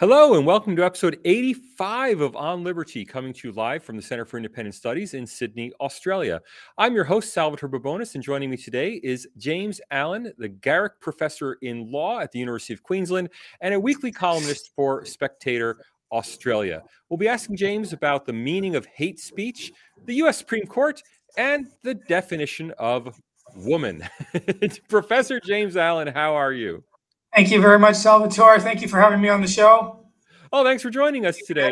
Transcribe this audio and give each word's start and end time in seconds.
Hello, 0.00 0.32
and 0.32 0.46
welcome 0.46 0.74
to 0.76 0.82
episode 0.82 1.18
85 1.26 2.22
of 2.22 2.34
On 2.34 2.64
Liberty, 2.64 3.04
coming 3.04 3.34
to 3.34 3.48
you 3.48 3.52
live 3.52 3.84
from 3.84 3.96
the 3.96 4.02
Center 4.02 4.24
for 4.24 4.38
Independent 4.38 4.74
Studies 4.74 5.12
in 5.12 5.26
Sydney, 5.26 5.74
Australia. 5.78 6.40
I'm 6.78 6.94
your 6.94 7.04
host, 7.04 7.34
Salvatore 7.34 7.68
Babones, 7.68 8.14
and 8.14 8.24
joining 8.24 8.48
me 8.48 8.56
today 8.56 8.98
is 9.04 9.28
James 9.36 9.78
Allan, 9.90 10.32
the 10.38 10.48
Garrick 10.48 10.98
Professor 11.02 11.58
in 11.60 11.92
Law 11.92 12.18
at 12.18 12.32
the 12.32 12.38
University 12.38 12.72
of 12.72 12.82
Queensland 12.82 13.28
and 13.60 13.74
a 13.74 13.78
weekly 13.78 14.10
columnist 14.10 14.70
for 14.74 15.04
Spectator 15.04 15.84
Australia. 16.10 16.82
We'll 17.10 17.18
be 17.18 17.28
asking 17.28 17.58
James 17.58 17.92
about 17.92 18.24
the 18.24 18.32
meaning 18.32 18.76
of 18.76 18.86
hate 18.86 19.20
speech, 19.20 19.70
the 20.06 20.14
U.S. 20.14 20.38
Supreme 20.38 20.64
Court, 20.64 21.02
and 21.36 21.66
the 21.82 21.92
definition 21.92 22.72
of 22.78 23.20
woman. 23.54 24.08
Professor 24.88 25.40
James 25.40 25.76
Allan, 25.76 26.08
how 26.08 26.32
are 26.36 26.54
you? 26.54 26.84
Thank 27.34 27.50
you 27.50 27.60
very 27.60 27.78
much, 27.78 27.96
Salvatore. 27.96 28.60
Thank 28.60 28.82
you 28.82 28.88
for 28.88 29.00
having 29.00 29.20
me 29.20 29.28
on 29.28 29.40
the 29.40 29.48
show. 29.48 30.04
Oh, 30.52 30.64
thanks 30.64 30.82
for 30.82 30.90
joining 30.90 31.26
us 31.26 31.38
today. 31.46 31.70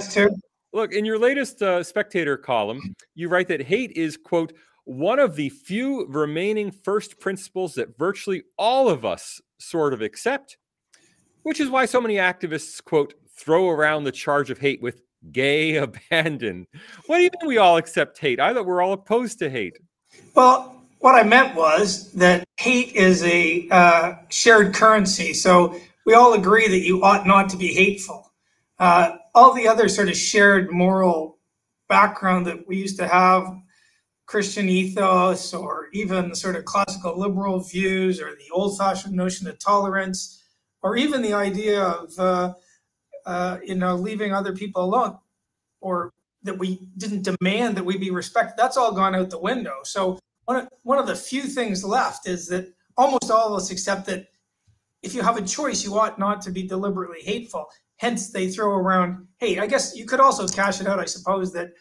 Look, 0.73 0.93
in 0.93 1.05
your 1.05 1.19
latest 1.19 1.63
uh, 1.63 1.83
Spectator 1.83 2.37
column, 2.37 2.95
you 3.15 3.29
write 3.29 3.49
that 3.49 3.63
hate 3.63 3.93
is, 3.93 4.17
quote, 4.17 4.53
one 4.85 5.19
of 5.19 5.35
the 5.35 5.49
few 5.49 6.07
remaining 6.07 6.71
first 6.71 7.19
principles 7.19 7.75
that 7.75 7.99
virtually 7.99 8.43
all 8.57 8.89
of 8.89 9.05
us 9.05 9.41
sort 9.59 9.93
of 9.93 10.01
accept, 10.01 10.57
which 11.43 11.61
is 11.61 11.69
why 11.69 11.87
so 11.87 12.01
many 12.01 12.17
activists, 12.17 12.83
quote, 12.83 13.15
throw 13.37 13.69
around 13.69 14.05
the 14.05 14.13
charge 14.13 14.51
of 14.51 14.59
hate 14.59 14.81
with 14.81 15.03
gay 15.33 15.77
abandon. 16.11 16.67
What 17.07 17.17
do 17.19 17.25
you 17.25 17.31
mean 17.41 17.49
we 17.49 17.59
all 17.59 17.77
accept 17.79 18.19
hate? 18.19 18.39
I 18.39 18.55
thought 18.55 18.67
we're 18.67 18.83
all 18.83 18.93
opposed 18.93 19.39
to 19.41 19.51
hate. 19.51 19.79
Well, 20.35 20.78
what 21.01 21.15
I 21.15 21.23
meant 21.23 21.55
was 21.55 22.13
that 22.13 22.45
hate 22.57 22.95
is 22.95 23.23
a 23.23 23.69
uh, 23.71 24.15
shared 24.31 24.75
currency. 24.75 25.33
So 25.33 25.79
we 26.05 26.15
all 26.15 26.35
agree 26.35 26.69
that 26.69 26.81
you 26.81 27.03
ought 27.03 27.27
not 27.27 27.49
to 27.51 27.57
be 27.57 27.69
hateful. 27.69 28.33
Uh, 28.79 29.17
all 29.35 29.55
the 29.55 29.69
other 29.69 29.89
sort 29.89 30.09
of 30.09 30.17
shared 30.17 30.71
moral 30.71 31.39
background 31.89 32.47
that 32.47 32.67
we 32.67 32.77
used 32.77 32.99
to 32.99 33.07
have, 33.07 33.45
Christian 34.27 34.69
ethos, 34.69 35.55
or 35.55 35.89
even 35.93 36.29
the 36.29 36.37
sort 36.37 36.57
of 36.57 36.65
classical 36.65 37.19
liberal 37.19 37.61
views, 37.61 38.21
or 38.21 38.33
the 38.33 38.51
old 38.53 38.77
fashioned 38.77 39.15
notion 39.15 39.47
of 39.49 39.59
tolerance, 39.59 40.43
or 40.83 40.97
even 40.97 41.23
the 41.23 41.33
idea 41.33 41.83
of, 41.83 42.19
uh, 42.19 42.53
uh, 43.25 43.59
you 43.65 43.75
know, 43.75 43.95
leaving 43.95 44.35
other 44.35 44.53
people 44.53 44.85
alone, 44.85 45.17
or 45.81 46.13
that 46.43 46.59
we 46.59 46.81
didn't 46.97 47.23
demand 47.23 47.77
that 47.77 47.85
we 47.85 47.97
be 47.97 48.11
respected, 48.11 48.55
that's 48.57 48.77
all 48.77 48.93
gone 48.93 49.15
out 49.15 49.31
the 49.31 49.39
window. 49.39 49.77
So 49.85 50.19
one 50.49 50.57
of, 50.57 50.69
one 50.83 50.99
of 50.99 51.07
the 51.07 51.15
few 51.15 51.43
things 51.43 51.85
left 51.85 52.27
is 52.27 52.49
that 52.49 52.73
almost 52.97 53.31
all 53.31 53.53
of 53.53 53.61
us 53.61 53.71
accept 53.71 54.07
that 54.07 54.29
if 55.03 55.15
you 55.15 55.21
have 55.21 55.37
a 55.37 55.43
choice, 55.43 55.85
you 55.85 55.99
ought 55.99 56.19
not 56.19 56.41
to 56.41 56.51
be 56.51 56.67
deliberately 56.67 57.21
hateful. 57.21 57.67
Hence, 57.99 58.31
they 58.31 58.49
throw 58.49 58.71
around 58.71 59.27
hey, 59.37 59.59
I 59.59 59.67
guess 59.67 59.95
you 59.95 60.07
could 60.07 60.21
also 60.21 60.49
cash 60.49 60.81
it 60.81 60.87
out, 60.87 60.99
I 60.99 61.05
suppose, 61.05 61.53
that 61.53 61.73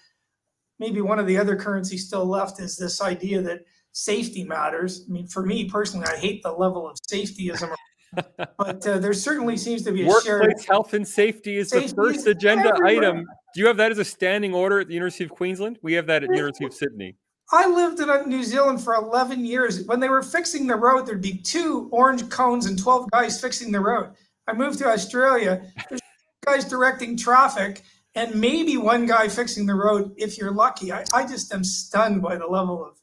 maybe 0.79 0.99
one 0.99 1.17
of 1.17 1.27
the 1.27 1.37
other 1.37 1.55
currencies 1.55 2.07
still 2.07 2.25
left 2.25 2.59
is 2.59 2.75
this 2.75 3.01
idea 3.01 3.41
that 3.41 3.61
safety 3.93 4.43
matters. 4.43 5.05
I 5.07 5.13
mean, 5.13 5.27
for 5.27 5.45
me 5.45 5.69
personally, 5.69 6.05
I 6.05 6.17
hate 6.17 6.43
the 6.43 6.51
level 6.51 6.89
of 6.89 6.97
safetyism. 7.09 7.73
but 8.57 8.85
uh, 8.85 8.99
there 8.99 9.13
certainly 9.13 9.55
seems 9.55 9.83
to 9.83 9.93
be 9.93 10.03
a 10.03 10.07
Workplace 10.07 10.25
shared 10.25 10.65
health 10.67 10.93
and 10.93 11.07
safety 11.07 11.57
is 11.57 11.69
Safety 11.69 11.87
the 11.87 11.95
first 11.95 12.19
is 12.19 12.27
agenda 12.27 12.67
everywhere. 12.67 13.11
item. 13.11 13.25
Do 13.53 13.61
you 13.61 13.67
have 13.67 13.77
that 13.77 13.91
as 13.91 13.97
a 13.97 14.05
standing 14.05 14.53
order 14.53 14.81
at 14.81 14.89
the 14.89 14.93
University 14.93 15.23
of 15.23 15.29
Queensland? 15.29 15.79
We 15.81 15.93
have 15.93 16.07
that 16.07 16.23
at 16.23 16.29
the 16.29 16.35
University 16.35 16.65
of 16.65 16.73
Sydney. 16.73 17.15
I 17.51 17.67
lived 17.67 17.99
in 17.99 18.29
New 18.29 18.43
Zealand 18.43 18.83
for 18.83 18.93
11 18.95 19.45
years. 19.45 19.85
When 19.85 19.99
they 19.99 20.09
were 20.09 20.21
fixing 20.21 20.67
the 20.67 20.75
road, 20.75 21.05
there'd 21.05 21.21
be 21.21 21.37
two 21.37 21.87
orange 21.91 22.27
cones 22.29 22.65
and 22.65 22.77
12 22.77 23.09
guys 23.11 23.39
fixing 23.39 23.71
the 23.71 23.79
road. 23.79 24.11
I 24.47 24.53
moved 24.53 24.79
to 24.79 24.87
Australia. 24.87 25.61
There's 25.89 26.01
guys 26.45 26.65
directing 26.65 27.15
traffic 27.15 27.83
and 28.15 28.35
maybe 28.35 28.77
one 28.77 29.05
guy 29.05 29.27
fixing 29.29 29.65
the 29.65 29.75
road 29.75 30.13
if 30.17 30.37
you're 30.37 30.51
lucky. 30.51 30.91
I, 30.91 31.03
I 31.13 31.25
just 31.25 31.53
am 31.53 31.63
stunned 31.63 32.21
by 32.21 32.35
the 32.35 32.47
level 32.47 32.83
of 32.83 32.97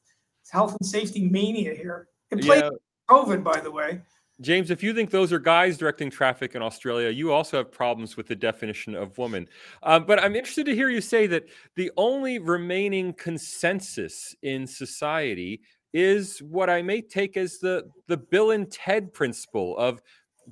health 0.50 0.76
and 0.78 0.86
safety 0.86 1.28
mania 1.28 1.74
here. 1.74 2.08
It 2.30 2.42
played 2.42 2.64
Yeah. 2.64 2.70
COVID, 3.08 3.42
by 3.42 3.60
the 3.60 3.70
way. 3.70 4.02
James, 4.40 4.70
if 4.70 4.82
you 4.82 4.92
think 4.92 5.10
those 5.10 5.32
are 5.32 5.38
guys 5.38 5.78
directing 5.78 6.10
traffic 6.10 6.54
in 6.54 6.62
Australia, 6.62 7.08
you 7.10 7.32
also 7.32 7.56
have 7.58 7.70
problems 7.70 8.16
with 8.16 8.26
the 8.26 8.34
definition 8.34 8.94
of 8.94 9.16
woman. 9.16 9.48
Um, 9.82 10.04
but 10.06 10.22
I'm 10.22 10.34
interested 10.34 10.66
to 10.66 10.74
hear 10.74 10.88
you 10.88 11.00
say 11.00 11.26
that 11.28 11.44
the 11.76 11.92
only 11.96 12.38
remaining 12.38 13.12
consensus 13.12 14.34
in 14.42 14.66
society 14.66 15.60
is 15.92 16.40
what 16.42 16.68
I 16.68 16.82
may 16.82 17.00
take 17.00 17.36
as 17.36 17.58
the 17.58 17.88
the 18.08 18.16
Bill 18.16 18.50
and 18.50 18.70
Ted 18.70 19.14
principle 19.14 19.78
of 19.78 20.02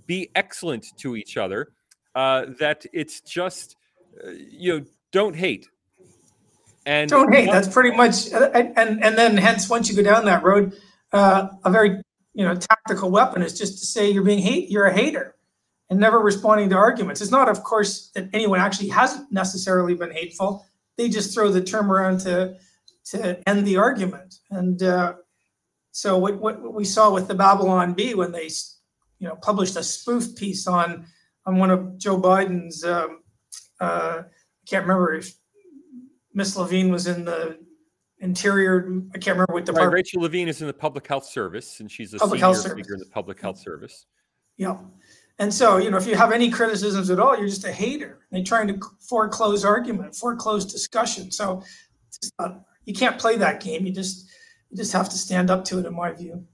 be 0.06 0.30
excellent 0.36 0.86
to 0.98 1.16
each 1.16 1.36
other. 1.36 1.72
Uh, 2.14 2.46
that 2.60 2.86
it's 2.92 3.20
just 3.20 3.76
uh, 4.24 4.30
you 4.30 4.78
know 4.78 4.84
don't 5.10 5.34
hate. 5.34 5.68
And 6.84 7.08
Don't 7.08 7.32
hate. 7.32 7.48
That's 7.50 7.68
pretty 7.68 7.96
much, 7.96 8.32
uh, 8.32 8.50
and, 8.54 8.76
and, 8.76 9.04
and 9.04 9.16
then 9.16 9.36
hence, 9.36 9.70
once 9.70 9.88
you 9.88 9.94
go 9.94 10.02
down 10.02 10.24
that 10.24 10.42
road, 10.42 10.72
uh, 11.12 11.48
a 11.64 11.70
very, 11.70 12.02
you 12.34 12.44
know, 12.44 12.54
tactical 12.54 13.10
weapon 13.10 13.42
is 13.42 13.58
just 13.58 13.78
to 13.80 13.86
say 13.86 14.10
you're 14.10 14.22
being 14.22 14.38
hate, 14.38 14.70
you're 14.70 14.86
a 14.86 14.94
hater 14.94 15.36
and 15.90 16.00
never 16.00 16.20
responding 16.20 16.70
to 16.70 16.76
arguments. 16.76 17.20
It's 17.20 17.30
not, 17.30 17.48
of 17.48 17.62
course, 17.62 18.10
that 18.14 18.28
anyone 18.32 18.60
actually 18.60 18.88
hasn't 18.88 19.30
necessarily 19.30 19.94
been 19.94 20.10
hateful. 20.10 20.64
They 20.96 21.08
just 21.08 21.34
throw 21.34 21.50
the 21.50 21.62
term 21.62 21.92
around 21.92 22.20
to, 22.20 22.56
to 23.06 23.48
end 23.48 23.66
the 23.66 23.76
argument. 23.76 24.36
And, 24.50 24.82
uh, 24.82 25.14
so 25.90 26.16
what, 26.16 26.38
what 26.38 26.72
we 26.72 26.84
saw 26.84 27.12
with 27.12 27.28
the 27.28 27.34
Babylon 27.34 27.92
Bee 27.92 28.14
when 28.14 28.32
they, 28.32 28.48
you 29.18 29.28
know, 29.28 29.36
published 29.36 29.76
a 29.76 29.82
spoof 29.82 30.34
piece 30.34 30.66
on, 30.66 31.06
on 31.44 31.58
one 31.58 31.70
of 31.70 31.98
Joe 31.98 32.18
Biden's, 32.18 32.82
um, 32.82 33.20
uh, 33.78 34.22
I 34.22 34.66
can't 34.66 34.84
remember 34.84 35.12
if 35.12 35.34
Miss 36.32 36.56
Levine 36.56 36.90
was 36.90 37.06
in 37.06 37.26
the 37.26 37.58
interior. 38.22 39.02
I 39.14 39.18
can't 39.18 39.34
remember 39.36 39.52
what 39.52 39.60
Right, 39.60 39.66
department. 39.66 39.94
Rachel 39.94 40.22
Levine 40.22 40.48
is 40.48 40.62
in 40.62 40.66
the 40.66 40.72
public 40.72 41.06
health 41.06 41.26
service, 41.26 41.80
and 41.80 41.90
she's 41.90 42.14
a 42.14 42.18
Public 42.18 42.40
senior 42.40 42.54
health 42.54 42.74
figure 42.74 42.94
in 42.94 43.00
the 43.00 43.06
public 43.06 43.40
health 43.40 43.58
service. 43.58 44.06
Yeah. 44.56 44.78
And 45.38 45.52
so, 45.52 45.78
you 45.78 45.90
know, 45.90 45.96
if 45.96 46.06
you 46.06 46.14
have 46.14 46.30
any 46.30 46.50
criticisms 46.50 47.10
at 47.10 47.18
all, 47.18 47.36
you're 47.36 47.48
just 47.48 47.64
a 47.64 47.72
hater. 47.72 48.20
They're 48.30 48.44
trying 48.44 48.68
to 48.68 48.78
foreclose 49.00 49.64
argument, 49.64 50.14
foreclose 50.14 50.64
discussion. 50.64 51.30
So 51.30 51.62
not, 52.38 52.62
you 52.84 52.94
can't 52.94 53.18
play 53.18 53.36
that 53.36 53.60
game. 53.60 53.84
You 53.84 53.92
just 53.92 54.30
you 54.70 54.76
just 54.76 54.92
have 54.92 55.08
to 55.08 55.16
stand 55.16 55.50
up 55.50 55.64
to 55.66 55.78
it, 55.78 55.86
in 55.86 55.94
my 55.94 56.12
view. 56.12 56.46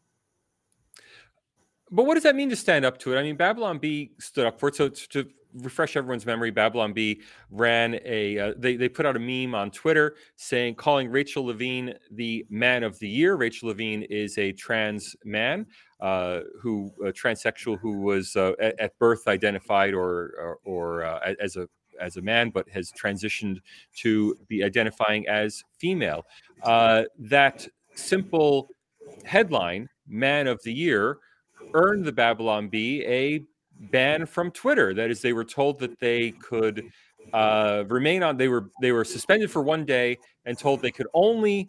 But 1.91 2.05
what 2.05 2.15
does 2.15 2.23
that 2.23 2.37
mean 2.37 2.51
to 2.51 2.57
stand 2.57 2.84
up 2.84 2.99
to 2.99 3.15
it? 3.15 3.19
I 3.19 3.23
mean, 3.23 3.37
Babylon 3.37 3.78
Bee 3.78 4.12
stood 4.21 4.47
up 4.47 4.61
for 4.61 4.69
it. 4.69 4.77
So 4.77 4.89
to 4.89 5.28
refresh 5.54 5.97
everyone's 5.97 6.26
memory, 6.26 6.50
Babylon 6.50 6.92
Bee 6.92 7.22
ran 7.50 7.98
a 8.04 8.38
uh, 8.38 8.54
they 8.56 8.76
they 8.76 8.88
put 8.88 9.06
out 9.06 9.16
a 9.16 9.19
meme 9.19 9.54
on 9.54 9.70
Twitter 9.70 10.16
saying 10.36 10.75
calling 10.75 11.10
Rachel 11.10 11.44
Levine 11.47 11.94
the 12.10 12.47
man 12.50 12.82
of 12.82 12.98
the 12.98 13.09
year. 13.09 13.36
Rachel 13.36 13.69
Levine 13.69 14.03
is 14.03 14.38
a 14.38 14.53
trans 14.53 15.16
man 15.25 15.66
uh, 16.00 16.41
who 16.60 16.92
a 17.04 17.12
transsexual 17.12 17.78
who 17.78 17.98
was 18.00 18.36
uh, 18.36 18.53
at, 18.60 18.78
at 18.78 18.98
birth 18.98 19.26
identified 19.26 19.94
or 19.94 20.34
or, 20.38 20.59
or 20.64 21.04
uh, 21.04 21.34
as 21.41 21.56
a 21.56 21.69
as 22.00 22.16
a 22.16 22.22
man, 22.22 22.50
but 22.50 22.69
has 22.69 22.92
transitioned 22.92 23.59
to 23.97 24.36
be 24.47 24.62
identifying 24.62 25.26
as 25.28 25.65
female. 25.78 26.25
Uh, 26.62 27.04
that 27.19 27.66
simple 27.94 28.69
headline, 29.25 29.88
"Man 30.06 30.47
of 30.47 30.62
the 30.62 30.72
Year," 30.72 31.19
earned 31.75 32.04
the 32.04 32.12
Babylon 32.12 32.69
Bee 32.69 33.04
a 33.04 33.42
ban 33.78 34.27
from 34.27 34.50
Twitter. 34.50 34.94
That 34.94 35.11
is, 35.11 35.21
they 35.21 35.33
were 35.33 35.44
told 35.44 35.78
that 35.81 35.99
they 35.99 36.33
could 36.33 36.84
uh, 37.33 37.84
remain 37.89 38.22
on. 38.22 38.36
They 38.36 38.48
were 38.48 38.71
they 38.80 38.92
were 38.92 39.04
suspended 39.04 39.51
for 39.51 39.63
one 39.63 39.84
day 39.84 40.19
and 40.45 40.59
told 40.59 40.83
they 40.83 40.91
could 40.91 41.09
only 41.15 41.69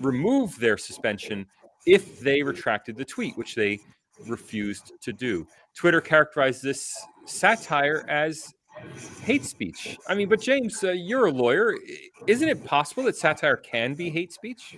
remove 0.00 0.58
their 0.58 0.76
suspension 0.76 1.46
if 1.86 2.20
they 2.20 2.42
retracted 2.42 2.96
the 2.96 3.04
tweet, 3.04 3.36
which 3.36 3.54
they 3.54 3.80
refused 4.26 4.92
to 5.00 5.12
do. 5.12 5.46
Twitter 5.74 6.00
characterized 6.00 6.62
this 6.62 6.94
satire 7.24 8.04
as 8.08 8.52
hate 9.22 9.44
speech. 9.44 9.96
I 10.08 10.14
mean, 10.14 10.28
but 10.28 10.40
James, 10.40 10.82
uh, 10.82 10.92
you're 10.92 11.26
a 11.26 11.32
lawyer. 11.32 11.76
Isn't 12.26 12.48
it 12.48 12.64
possible 12.64 13.04
that 13.04 13.16
satire 13.16 13.56
can 13.56 13.94
be 13.94 14.10
hate 14.10 14.32
speech? 14.32 14.76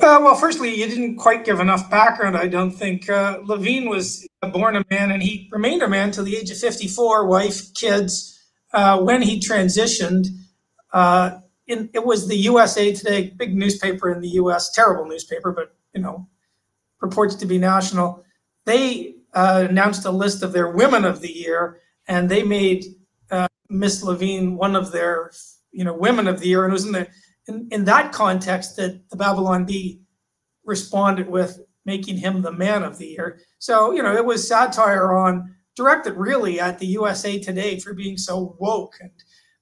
Uh, 0.00 0.18
well, 0.22 0.34
firstly, 0.34 0.74
you 0.74 0.86
didn't 0.86 1.16
quite 1.16 1.44
give 1.44 1.60
enough 1.60 1.90
background. 1.90 2.36
I 2.36 2.48
don't 2.48 2.70
think 2.70 3.08
uh, 3.08 3.38
Levine 3.44 3.88
was 3.88 4.27
born 4.46 4.76
a 4.76 4.84
man, 4.90 5.10
and 5.10 5.22
he 5.22 5.48
remained 5.50 5.82
a 5.82 5.88
man 5.88 6.10
till 6.10 6.24
the 6.24 6.36
age 6.36 6.50
of 6.50 6.58
54, 6.58 7.26
wife, 7.26 7.74
kids. 7.74 8.34
Uh, 8.72 9.00
when 9.00 9.22
he 9.22 9.40
transitioned, 9.40 10.26
uh, 10.92 11.38
in, 11.66 11.90
it 11.92 12.04
was 12.04 12.28
the 12.28 12.36
USA 12.36 12.92
Today, 12.92 13.32
big 13.36 13.56
newspaper 13.56 14.10
in 14.10 14.20
the 14.20 14.28
U.S., 14.30 14.70
terrible 14.72 15.06
newspaper, 15.06 15.52
but 15.52 15.74
you 15.94 16.00
know, 16.00 16.28
purports 16.98 17.34
to 17.36 17.46
be 17.46 17.58
national. 17.58 18.24
They 18.64 19.16
uh, 19.34 19.66
announced 19.68 20.04
a 20.04 20.10
list 20.10 20.42
of 20.42 20.52
their 20.52 20.70
women 20.70 21.04
of 21.04 21.20
the 21.20 21.32
year, 21.32 21.80
and 22.06 22.28
they 22.28 22.42
made 22.42 22.84
uh, 23.30 23.48
Miss 23.68 24.02
Levine 24.02 24.56
one 24.56 24.76
of 24.76 24.92
their, 24.92 25.32
you 25.72 25.84
know, 25.84 25.94
women 25.94 26.28
of 26.28 26.40
the 26.40 26.48
year, 26.48 26.64
and 26.64 26.72
it 26.72 26.74
was 26.74 26.86
in 26.86 26.92
the 26.92 27.08
in, 27.46 27.68
in 27.70 27.84
that 27.86 28.12
context 28.12 28.76
that 28.76 29.08
the 29.10 29.16
Babylon 29.16 29.64
Bee 29.64 30.02
responded 30.64 31.28
with 31.28 31.60
making 31.84 32.16
him 32.16 32.42
the 32.42 32.52
man 32.52 32.82
of 32.82 32.98
the 32.98 33.06
year. 33.06 33.40
So, 33.58 33.92
you 33.92 34.02
know, 34.02 34.14
it 34.14 34.24
was 34.24 34.46
satire 34.46 35.16
on 35.16 35.54
directed 35.74 36.14
really 36.14 36.60
at 36.60 36.78
the 36.78 36.86
USA 36.86 37.38
Today 37.38 37.78
for 37.78 37.94
being 37.94 38.16
so 38.16 38.56
woke 38.58 38.94
and 39.00 39.10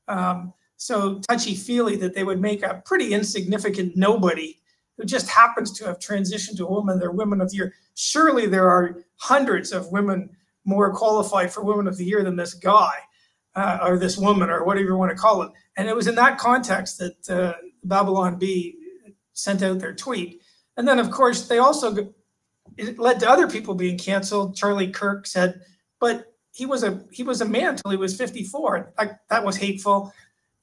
um, 0.09 0.53
so 0.77 1.21
touchy 1.29 1.55
feely 1.55 1.97
that 1.97 2.15
they 2.15 2.25
would 2.25 2.41
make 2.41 2.63
a 2.63 2.83
pretty 2.85 3.13
insignificant 3.13 3.97
nobody 3.97 4.61
who 4.97 5.05
just 5.05 5.29
happens 5.29 5.73
to 5.73 5.85
have 5.85 5.99
transitioned 5.99 6.57
to 6.57 6.67
a 6.67 6.71
woman, 6.71 6.99
they're 6.99 7.11
women 7.11 7.41
of 7.41 7.51
the 7.51 7.57
year. 7.57 7.75
Surely 7.95 8.47
there 8.47 8.69
are 8.69 9.05
hundreds 9.17 9.73
of 9.73 9.93
women 9.93 10.31
more 10.65 10.93
qualified 10.95 11.53
for 11.53 11.63
women 11.63 11.87
of 11.87 11.97
the 11.97 12.05
year 12.05 12.23
than 12.23 12.37
this 12.37 12.55
guy 12.55 12.93
uh, 13.55 13.79
or 13.83 13.99
this 13.99 14.17
woman 14.17 14.51
or 14.51 14.65
whatever 14.65 14.87
you 14.87 14.97
want 14.97 15.11
to 15.11 15.17
call 15.17 15.43
it. 15.43 15.51
And 15.77 15.89
it 15.89 15.97
was 15.97 16.07
in 16.07 16.15
that 16.17 16.39
context 16.39 16.99
that 16.99 17.31
uh, 17.31 17.55
Babylon 17.85 18.39
Bee 18.39 18.77
sent 19.33 19.63
out 19.63 19.79
their 19.79 19.95
tweet. 19.95 20.41
And 20.76 20.87
then, 20.87 20.99
of 20.99 21.11
course, 21.11 21.49
they 21.49 21.58
also 21.58 22.12
it 22.76 22.99
led 22.99 23.20
to 23.20 23.31
other 23.31 23.49
people 23.49 23.75
being 23.75 23.99
canceled. 23.99 24.56
Charlie 24.56 24.90
Kirk 24.90 25.26
said, 25.26 25.61
but 26.00 26.32
he 26.52 26.67
was 26.67 26.82
a 26.82 27.05
he 27.11 27.23
was 27.23 27.40
a 27.40 27.44
man 27.44 27.70
until 27.70 27.90
he 27.90 27.96
was 27.96 28.17
54. 28.17 28.93
I, 28.99 29.11
that 29.28 29.44
was 29.44 29.56
hateful. 29.56 30.12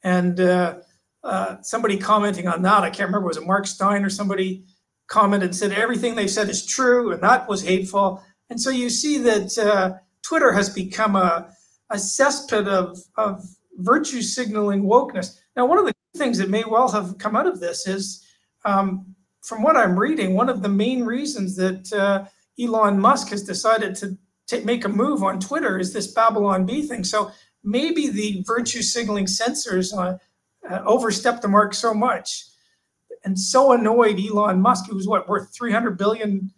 And 0.04 0.40
uh, 0.40 0.80
uh, 1.24 1.58
somebody 1.62 1.98
commenting 1.98 2.48
on 2.48 2.62
that, 2.64 2.84
I 2.84 2.90
can't 2.90 3.08
remember, 3.08 3.28
was 3.28 3.38
it 3.38 3.48
Mark 3.48 3.66
Steyn 3.66 4.04
or 4.04 4.10
somebody 4.10 4.66
commented 5.08 5.50
and 5.50 5.56
said 5.56 5.72
everything 5.72 6.16
they 6.16 6.28
said 6.28 6.50
is 6.50 6.66
true, 6.66 7.12
and 7.12 7.22
that 7.24 7.48
was 7.48 7.64
hateful. 7.64 8.22
And 8.50 8.60
so 8.60 8.70
you 8.70 8.90
see 8.90 9.18
that 9.20 9.58
uh, 9.58 9.94
Twitter 10.24 10.52
has 10.52 10.70
become 10.70 11.16
a, 11.16 11.50
a 11.90 11.96
cesspit 11.96 12.68
of, 12.68 12.98
of 13.16 13.44
virtue 13.78 14.22
signaling 14.22 14.84
wokeness. 14.84 15.40
Now, 15.56 15.66
one 15.66 15.78
of 15.78 15.86
the 15.86 15.94
things 16.18 16.38
that 16.40 16.50
may 16.50 16.64
well 16.66 16.90
have 16.90 17.18
come 17.18 17.36
out 17.36 17.48
of 17.48 17.60
this 17.60 17.88
is, 17.88 18.26
um, 18.66 19.16
from 19.44 19.62
what 19.62 19.76
I'm 19.76 20.00
reading, 20.00 20.34
one 20.34 20.50
of 20.50 20.62
the 20.62 20.70
main 20.70 21.04
reasons 21.04 21.56
that 21.58 21.92
uh, 21.94 22.26
Elon 22.60 23.00
Musk 23.00 23.30
has 23.30 23.44
decided 23.44 23.94
to 23.96 24.18
t- 24.48 24.64
make 24.64 24.86
a 24.86 24.90
move 24.90 25.22
on 25.22 25.40
Twitter 25.40 25.78
is 25.78 25.94
this 25.94 26.08
Babylon 26.08 26.66
Bee 26.66 26.82
thing. 26.82 27.04
So 27.04 27.32
maybe 27.64 28.10
the 28.10 28.42
virtue 28.48 28.82
signaling 28.82 29.28
censors 29.28 29.94
uh, 29.94 30.18
uh, 30.70 30.80
overstepped 30.86 31.42
the 31.42 31.50
mark 31.50 31.74
so 31.74 31.94
much 31.94 32.46
and 33.26 33.38
so 33.38 33.74
annoyed 33.74 34.20
Elon 34.20 34.62
Musk, 34.62 34.86
who's 34.90 35.08
what 35.08 35.28
worth 35.28 35.54
300 35.56 35.98
billion. 35.98 36.52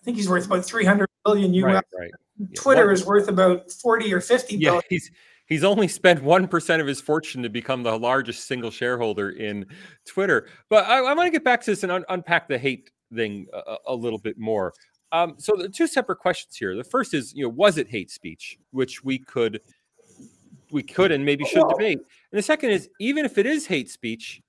I 0.00 0.04
think 0.04 0.16
he's 0.16 0.28
worth 0.28 0.46
about 0.46 0.64
300 0.64 1.08
billion 1.24 1.54
US. 1.54 1.64
Right, 1.64 1.84
right. 1.98 2.10
Twitter 2.54 2.92
is 2.92 3.04
worth 3.04 3.28
about 3.28 3.70
40 3.72 4.12
or 4.14 4.20
50 4.20 4.56
yeah, 4.56 4.80
He's 4.88 5.10
he's 5.46 5.64
only 5.64 5.88
spent 5.88 6.22
1% 6.22 6.80
of 6.80 6.86
his 6.86 7.00
fortune 7.00 7.42
to 7.42 7.48
become 7.48 7.82
the 7.82 7.98
largest 7.98 8.46
single 8.46 8.70
shareholder 8.70 9.30
in 9.30 9.66
Twitter. 10.06 10.48
But 10.68 10.86
I, 10.86 10.98
I 10.98 11.14
want 11.14 11.26
to 11.26 11.30
get 11.30 11.44
back 11.44 11.62
to 11.62 11.70
this 11.70 11.82
and 11.82 11.92
un- 11.92 12.04
unpack 12.08 12.48
the 12.48 12.58
hate 12.58 12.90
thing 13.14 13.46
a, 13.52 13.76
a 13.86 13.94
little 13.94 14.18
bit 14.18 14.38
more. 14.38 14.74
Um, 15.12 15.34
so 15.38 15.54
the 15.56 15.68
two 15.68 15.86
separate 15.86 16.18
questions 16.18 16.56
here. 16.56 16.74
The 16.76 16.84
first 16.84 17.14
is, 17.14 17.32
you 17.34 17.44
know, 17.44 17.48
was 17.48 17.78
it 17.78 17.88
hate 17.88 18.10
speech, 18.10 18.58
which 18.72 19.04
we 19.04 19.18
could 19.18 19.60
we 20.72 20.82
could 20.82 21.12
and 21.12 21.24
maybe 21.24 21.44
should 21.44 21.68
debate. 21.68 21.98
And 21.98 22.38
the 22.38 22.42
second 22.42 22.70
is, 22.70 22.88
even 22.98 23.24
if 23.24 23.38
it 23.38 23.46
is 23.46 23.66
hate 23.66 23.88
speech, 23.88 24.42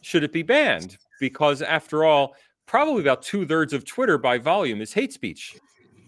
should 0.00 0.22
it 0.22 0.32
be 0.32 0.42
banned? 0.42 0.96
Because 1.20 1.62
after 1.62 2.04
all, 2.04 2.36
probably 2.66 3.02
about 3.02 3.22
two 3.22 3.44
thirds 3.44 3.72
of 3.72 3.84
Twitter 3.84 4.18
by 4.18 4.38
volume 4.38 4.80
is 4.80 4.92
hate 4.92 5.12
speech. 5.12 5.56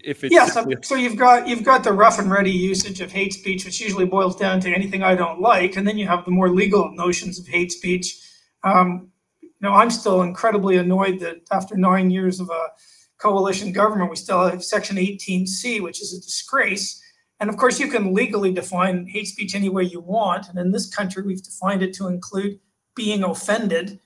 If 0.05 0.25
it's 0.25 0.35
yeah, 0.35 0.47
so, 0.47 0.67
so 0.82 0.94
you've 0.94 1.17
got 1.17 1.49
you've 1.49 1.64
got 1.64 1.85
the 1.85 1.93
rough 1.93 2.19
and 2.19 2.31
ready 2.31 2.50
usage 2.50 3.00
of 3.00 3.12
hate 3.12 3.32
speech, 3.32 3.64
which 3.64 3.81
usually 3.81 4.06
boils 4.06 4.37
down 4.37 4.61
to 4.61 4.73
anything 4.73 5.02
I 5.02 5.14
don't 5.14 5.41
like, 5.41 5.76
and 5.76 5.87
then 5.87 5.99
you 5.99 6.06
have 6.06 6.25
the 6.25 6.31
more 6.31 6.49
legal 6.49 6.91
notions 6.93 7.38
of 7.38 7.47
hate 7.47 7.73
speech. 7.73 8.19
Um, 8.62 9.11
you 9.43 9.50
know, 9.61 9.73
I'm 9.73 9.91
still 9.91 10.23
incredibly 10.23 10.76
annoyed 10.76 11.20
that 11.20 11.43
after 11.50 11.76
nine 11.76 12.11
years 12.11 12.41
of 12.41 12.50
a 12.50 12.69
coalition 13.19 13.73
government, 13.73 14.11
we 14.11 14.17
still 14.17 14.49
have 14.49 14.64
Section 14.64 14.97
18C, 14.97 15.82
which 15.82 16.00
is 16.00 16.14
a 16.14 16.20
disgrace. 16.20 17.02
And 17.38 17.49
of 17.49 17.56
course, 17.56 17.79
you 17.79 17.88
can 17.88 18.14
legally 18.14 18.52
define 18.52 19.06
hate 19.06 19.29
speech 19.29 19.55
any 19.55 19.69
way 19.69 19.85
you 19.85 20.00
want. 20.00 20.49
And 20.49 20.58
in 20.58 20.73
this 20.73 20.93
country, 20.93 21.23
we've 21.23 21.43
defined 21.43 21.82
it 21.82 21.93
to 21.94 22.08
include 22.08 22.58
being 22.94 23.23
offended, 23.23 23.99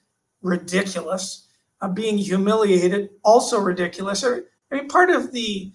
ridiculous, 0.43 1.49
uh, 1.81 1.88
being 1.88 2.19
humiliated, 2.19 3.11
also 3.25 3.61
ridiculous. 3.61 4.25
I 4.25 4.41
mean, 4.70 4.88
part 4.88 5.11
of 5.11 5.32
the 5.32 5.73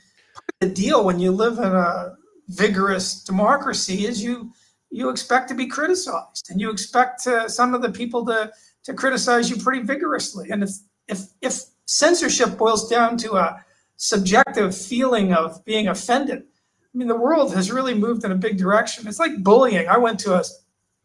the 0.60 0.70
deal 0.70 1.04
when 1.04 1.20
you 1.20 1.32
live 1.32 1.58
in 1.58 1.64
a 1.64 2.16
vigorous 2.48 3.24
democracy 3.24 4.06
is 4.06 4.24
you 4.24 4.52
you 4.92 5.10
expect 5.10 5.48
to 5.50 5.56
be 5.56 5.68
criticized, 5.68 6.48
and 6.50 6.60
you 6.60 6.72
expect 6.72 7.28
uh, 7.28 7.48
some 7.48 7.74
of 7.74 7.82
the 7.82 7.92
people 7.92 8.26
to 8.26 8.52
to 8.84 8.94
criticize 8.94 9.50
you 9.50 9.58
pretty 9.58 9.84
vigorously. 9.84 10.50
And 10.50 10.64
if 10.64 10.72
if 11.08 11.20
if 11.42 11.62
censorship 11.86 12.58
boils 12.58 12.90
down 12.90 13.18
to 13.18 13.36
a 13.36 13.64
subjective 13.98 14.76
feeling 14.76 15.34
of 15.34 15.64
being 15.66 15.88
offended, 15.88 16.40
I 16.40 16.98
mean, 16.98 17.08
the 17.08 17.16
world 17.16 17.54
has 17.54 17.72
really 17.72 17.94
moved 17.94 18.24
in 18.26 18.32
a 18.32 18.36
big 18.36 18.58
direction. 18.58 19.08
It's 19.08 19.20
like 19.20 19.44
bullying. 19.44 19.88
I 19.88 19.98
went 19.98 20.20
to 20.22 20.36
a 20.36 20.44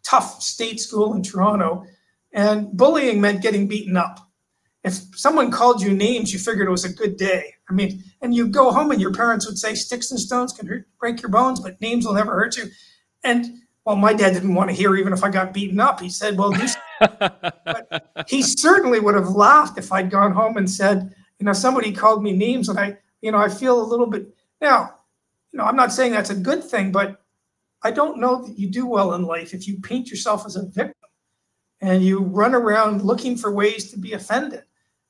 tough 0.02 0.42
state 0.42 0.80
school 0.80 1.14
in 1.14 1.22
Toronto, 1.22 1.84
and 2.32 2.72
bullying 2.72 3.20
meant 3.20 3.42
getting 3.42 3.68
beaten 3.68 3.96
up. 3.96 4.20
If 4.84 5.18
someone 5.18 5.50
called 5.50 5.80
you 5.80 5.94
names, 5.94 6.32
you 6.32 6.38
figured 6.38 6.68
it 6.68 6.70
was 6.70 6.84
a 6.84 6.92
good 6.92 7.16
day. 7.16 7.54
I 7.68 7.72
mean, 7.72 8.04
and 8.20 8.34
you 8.34 8.46
go 8.46 8.70
home 8.70 8.90
and 8.90 9.00
your 9.00 9.12
parents 9.12 9.46
would 9.46 9.58
say, 9.58 9.74
sticks 9.74 10.10
and 10.10 10.20
stones 10.20 10.52
can 10.52 10.66
hurt, 10.66 10.86
break 11.00 11.22
your 11.22 11.30
bones, 11.30 11.58
but 11.58 11.80
names 11.80 12.06
will 12.06 12.12
never 12.12 12.32
hurt 12.32 12.56
you. 12.56 12.66
And 13.24 13.60
well, 13.84 13.96
my 13.96 14.14
dad 14.14 14.32
didn't 14.32 14.54
want 14.54 14.70
to 14.70 14.76
hear 14.76 14.96
even 14.96 15.12
if 15.12 15.24
I 15.24 15.30
got 15.30 15.52
beaten 15.52 15.80
up. 15.80 16.00
He 16.00 16.08
said, 16.08 16.38
well, 16.38 16.52
he 18.28 18.42
certainly 18.42 19.00
would 19.00 19.14
have 19.14 19.28
laughed 19.28 19.78
if 19.78 19.92
I'd 19.92 20.10
gone 20.10 20.32
home 20.32 20.56
and 20.56 20.70
said, 20.70 21.14
you 21.38 21.46
know, 21.46 21.52
somebody 21.52 21.92
called 21.92 22.22
me 22.22 22.32
names 22.32 22.68
and 22.68 22.78
I, 22.78 22.96
you 23.20 23.32
know, 23.32 23.38
I 23.38 23.48
feel 23.48 23.80
a 23.80 23.84
little 23.84 24.06
bit 24.06 24.34
now, 24.60 24.94
you 25.52 25.58
know, 25.58 25.64
I'm 25.64 25.76
not 25.76 25.92
saying 25.92 26.12
that's 26.12 26.30
a 26.30 26.34
good 26.34 26.64
thing, 26.64 26.92
but 26.92 27.22
I 27.82 27.90
don't 27.90 28.18
know 28.18 28.42
that 28.42 28.58
you 28.58 28.68
do 28.68 28.86
well 28.86 29.14
in 29.14 29.24
life 29.24 29.52
if 29.52 29.68
you 29.68 29.80
paint 29.80 30.08
yourself 30.10 30.46
as 30.46 30.56
a 30.56 30.66
victim 30.66 30.94
and 31.80 32.02
you 32.02 32.20
run 32.20 32.54
around 32.54 33.02
looking 33.02 33.36
for 33.36 33.52
ways 33.52 33.90
to 33.90 33.98
be 33.98 34.14
offended. 34.14 34.62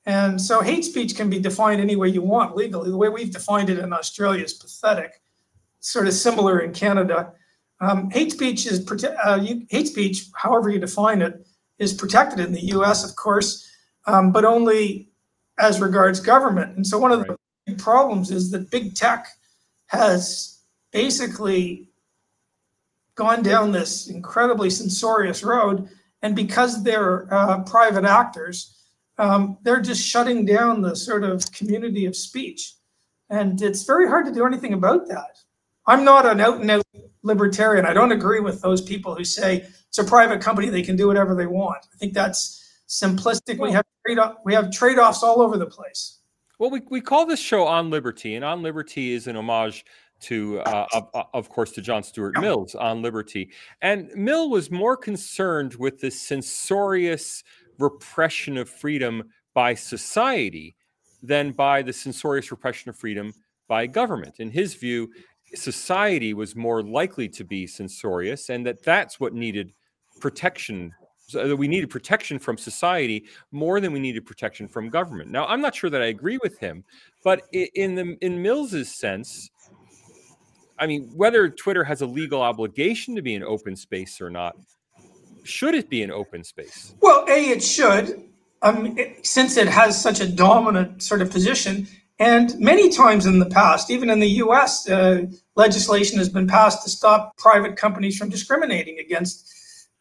And 0.05 0.39
so 0.39 0.61
hate 0.61 0.85
speech 0.85 1.15
can 1.15 1.29
be 1.29 1.39
defined 1.39 1.81
any 1.81 1.95
way 1.95 2.09
you 2.09 2.21
want 2.21 2.55
legally. 2.55 2.89
The 2.89 2.97
way 2.97 3.09
we've 3.09 3.31
defined 3.31 3.69
it 3.69 3.79
in 3.79 3.91
Australia 3.91 4.43
is 4.43 4.53
pathetic, 4.53 5.21
sort 5.79 6.07
of 6.07 6.13
similar 6.13 6.59
in 6.59 6.73
Canada. 6.73 7.33
Um, 7.81 8.09
hate 8.11 8.31
speech 8.31 8.67
is 8.67 8.87
uh, 9.25 9.39
you, 9.41 9.65
hate 9.69 9.87
speech, 9.87 10.27
however 10.35 10.69
you 10.69 10.79
define 10.79 11.21
it, 11.21 11.45
is 11.79 11.93
protected 11.93 12.39
in 12.39 12.53
the 12.53 12.65
U.S. 12.67 13.03
of 13.07 13.15
course, 13.15 13.69
um, 14.05 14.31
but 14.31 14.45
only 14.45 15.09
as 15.57 15.81
regards 15.81 16.19
government. 16.19 16.75
And 16.75 16.85
so 16.85 16.97
one 16.99 17.11
of 17.11 17.21
right. 17.21 17.37
the 17.65 17.75
problems 17.75 18.31
is 18.31 18.51
that 18.51 18.69
big 18.69 18.95
tech 18.95 19.27
has 19.87 20.59
basically 20.91 21.89
gone 23.15 23.41
down 23.41 23.71
this 23.71 24.07
incredibly 24.07 24.69
censorious 24.69 25.43
road 25.43 25.89
and 26.21 26.35
because 26.35 26.83
they're 26.83 27.31
uh, 27.33 27.63
private 27.63 28.03
actors, 28.03 28.74
um, 29.17 29.57
they're 29.63 29.81
just 29.81 30.05
shutting 30.05 30.45
down 30.45 30.81
the 30.81 30.95
sort 30.95 31.23
of 31.23 31.51
community 31.51 32.05
of 32.05 32.15
speech. 32.15 32.75
And 33.29 33.61
it's 33.61 33.83
very 33.83 34.07
hard 34.07 34.25
to 34.25 34.33
do 34.33 34.45
anything 34.45 34.73
about 34.73 35.07
that. 35.07 35.37
I'm 35.87 36.03
not 36.03 36.25
an 36.25 36.41
out 36.41 36.61
and 36.61 36.69
out 36.69 36.83
libertarian. 37.23 37.85
I 37.85 37.93
don't 37.93 38.11
agree 38.11 38.39
with 38.39 38.61
those 38.61 38.81
people 38.81 39.15
who 39.15 39.23
say 39.23 39.67
it's 39.87 39.97
a 39.97 40.03
private 40.03 40.41
company, 40.41 40.69
they 40.69 40.81
can 40.81 40.95
do 40.95 41.07
whatever 41.07 41.35
they 41.35 41.47
want. 41.47 41.85
I 41.93 41.97
think 41.97 42.13
that's 42.13 42.61
simplistic. 42.87 43.59
We 43.59 43.71
have 43.71 43.85
trade 44.05 44.19
we 44.43 44.53
have 44.53 44.71
trade-offs 44.71 45.23
all 45.23 45.41
over 45.41 45.57
the 45.57 45.65
place. 45.65 46.19
Well, 46.59 46.69
we, 46.69 46.81
we 46.89 47.01
call 47.01 47.25
this 47.25 47.39
show 47.39 47.65
On 47.65 47.89
Liberty, 47.89 48.35
and 48.35 48.45
On 48.45 48.61
Liberty 48.61 49.13
is 49.13 49.27
an 49.27 49.35
homage 49.35 49.85
to, 50.21 50.59
uh, 50.61 50.85
of, 50.93 51.09
uh, 51.13 51.23
of, 51.33 51.49
course, 51.49 51.71
to 51.73 51.81
John 51.81 52.03
Stuart 52.03 52.39
Mills 52.39 52.73
on 52.75 53.01
liberty. 53.01 53.51
And 53.81 54.09
Mill 54.15 54.49
was 54.49 54.71
more 54.71 54.95
concerned 54.95 55.75
with 55.75 55.99
the 55.99 56.09
censorious 56.09 57.43
repression 57.79 58.57
of 58.57 58.69
freedom 58.69 59.23
by 59.53 59.73
society 59.73 60.75
than 61.23 61.51
by 61.51 61.81
the 61.81 61.93
censorious 61.93 62.51
repression 62.51 62.89
of 62.89 62.95
freedom 62.95 63.33
by 63.67 63.87
government. 63.87 64.39
In 64.39 64.51
his 64.51 64.75
view, 64.75 65.11
society 65.53 66.33
was 66.33 66.55
more 66.55 66.83
likely 66.83 67.27
to 67.29 67.43
be 67.43 67.65
censorious, 67.67 68.49
and 68.49 68.65
that 68.65 68.83
that's 68.83 69.19
what 69.19 69.33
needed 69.33 69.73
protection. 70.19 70.93
So 71.27 71.47
that 71.47 71.55
we 71.55 71.67
needed 71.67 71.89
protection 71.89 72.37
from 72.37 72.55
society 72.55 73.25
more 73.51 73.79
than 73.79 73.91
we 73.91 73.99
needed 73.99 74.27
protection 74.27 74.67
from 74.67 74.89
government. 74.89 75.31
Now, 75.31 75.47
I'm 75.47 75.59
not 75.59 75.73
sure 75.73 75.89
that 75.89 75.99
I 75.99 76.05
agree 76.05 76.37
with 76.43 76.59
him, 76.59 76.83
but 77.23 77.41
in 77.51 77.95
the 77.95 78.15
in 78.21 78.43
Mills's 78.43 78.93
sense, 78.93 79.49
I 80.77 80.85
mean, 80.85 81.11
whether 81.15 81.49
Twitter 81.49 81.83
has 81.83 82.01
a 82.01 82.05
legal 82.05 82.43
obligation 82.43 83.15
to 83.15 83.23
be 83.23 83.33
an 83.33 83.43
open 83.43 83.75
space 83.75 84.21
or 84.21 84.29
not, 84.29 84.55
should 85.45 85.75
it 85.75 85.89
be 85.89 86.03
an 86.03 86.11
open 86.11 86.43
space? 86.43 86.93
Well, 87.01 87.25
A, 87.27 87.49
it 87.49 87.63
should, 87.63 88.23
um, 88.61 88.97
it, 88.97 89.25
since 89.25 89.57
it 89.57 89.67
has 89.67 90.01
such 90.01 90.19
a 90.19 90.27
dominant 90.27 91.03
sort 91.03 91.21
of 91.21 91.31
position. 91.31 91.87
And 92.19 92.57
many 92.59 92.89
times 92.89 93.25
in 93.25 93.39
the 93.39 93.45
past, 93.45 93.91
even 93.91 94.09
in 94.09 94.19
the 94.19 94.29
US, 94.43 94.89
uh, 94.89 95.25
legislation 95.55 96.17
has 96.17 96.29
been 96.29 96.47
passed 96.47 96.83
to 96.83 96.89
stop 96.89 97.35
private 97.37 97.75
companies 97.75 98.17
from 98.17 98.29
discriminating 98.29 98.99
against, 98.99 99.51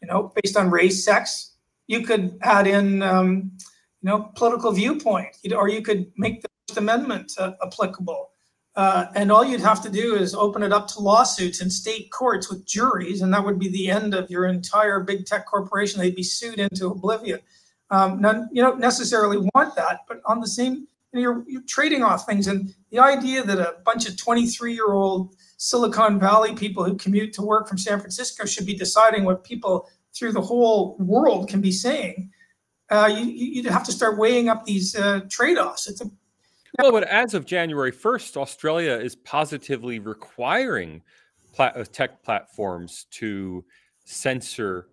you 0.01 0.09
know, 0.09 0.33
based 0.43 0.57
on 0.57 0.71
race, 0.71 1.05
sex. 1.05 1.57
You 1.87 2.03
could 2.03 2.39
add 2.43 2.67
in, 2.67 3.03
um, 3.03 3.53
you 4.01 4.11
know, 4.11 4.31
political 4.37 4.73
viewpoint, 4.73 5.37
or 5.55 5.69
you 5.69 5.83
could 5.83 6.11
make 6.17 6.43
the 6.43 6.49
First 6.69 6.79
Amendment 6.79 7.33
uh, 7.39 7.53
applicable 7.63 8.31
Uh, 8.77 9.07
and 9.15 9.31
all 9.31 9.45
you'd 9.45 9.61
have 9.61 9.81
to 9.83 9.89
do 9.89 10.17
is 10.17 10.35
open 10.35 10.63
it 10.63 10.73
up 10.73 10.89
to 10.89 11.01
lawsuits 11.01 11.63
in 11.63 11.71
state 11.71 12.11
courts 12.11 12.51
with 12.51 12.67
juries, 12.67 13.23
and 13.23 13.33
that 13.33 13.45
would 13.45 13.59
be 13.59 13.69
the 13.69 13.89
end 13.89 14.15
of 14.15 14.29
your 14.29 14.47
entire 14.47 15.01
big 15.01 15.27
tech 15.27 15.47
corporation. 15.47 16.01
They'd 16.01 16.17
be 16.17 16.25
sued 16.25 16.59
into 16.59 16.89
oblivion. 16.89 17.39
Um, 17.91 18.21
none, 18.21 18.49
you 18.53 18.63
don't 18.63 18.81
necessarily 18.81 19.49
want 19.55 19.77
that, 19.77 20.01
but 20.09 20.21
on 20.27 20.41
the 20.41 20.49
same, 20.49 20.75
you 20.75 20.87
know, 21.13 21.21
you're, 21.21 21.45
you're 21.47 21.63
trading 21.69 22.03
off 22.03 22.27
things. 22.27 22.49
And 22.49 22.75
the 22.91 22.99
idea 22.99 23.45
that 23.45 23.61
a 23.61 23.77
bunch 23.85 24.09
of 24.09 24.17
23 24.17 24.75
year 24.75 24.93
old 24.93 25.37
Silicon 25.57 26.19
Valley 26.19 26.55
people 26.57 26.83
who 26.83 26.97
commute 26.97 27.33
to 27.35 27.43
work 27.43 27.69
from 27.69 27.79
San 27.79 28.01
Francisco 28.01 28.45
should 28.45 28.67
be 28.67 28.75
deciding 28.75 29.25
what 29.25 29.45
people 29.45 29.89
through 30.13 30.33
the 30.33 30.41
whole 30.41 30.97
world 30.99 31.49
can 31.49 31.61
be 31.61 31.71
saying, 31.71 32.31
uh, 32.91 33.07
you, 33.07 33.25
you'd 33.25 33.67
have 33.67 33.85
to 33.85 33.93
start 33.93 34.19
weighing 34.19 34.49
up 34.49 34.65
these 34.65 34.97
uh, 34.97 35.21
trade 35.29 35.59
offs. 35.59 35.89
It's 35.89 36.01
a 36.01 36.11
well, 36.79 36.93
but 36.93 37.05
as 37.05 37.35
of 37.35 37.45
January 37.45 37.93
1st, 37.93 38.37
Australia 38.37 38.93
is 38.93 39.15
positively 39.15 39.99
requiring 39.99 41.03
plat- 41.55 41.77
uh, 41.77 41.85
tech 41.85 42.23
platforms 42.23 43.07
to 43.13 43.65
censor. 44.05 44.89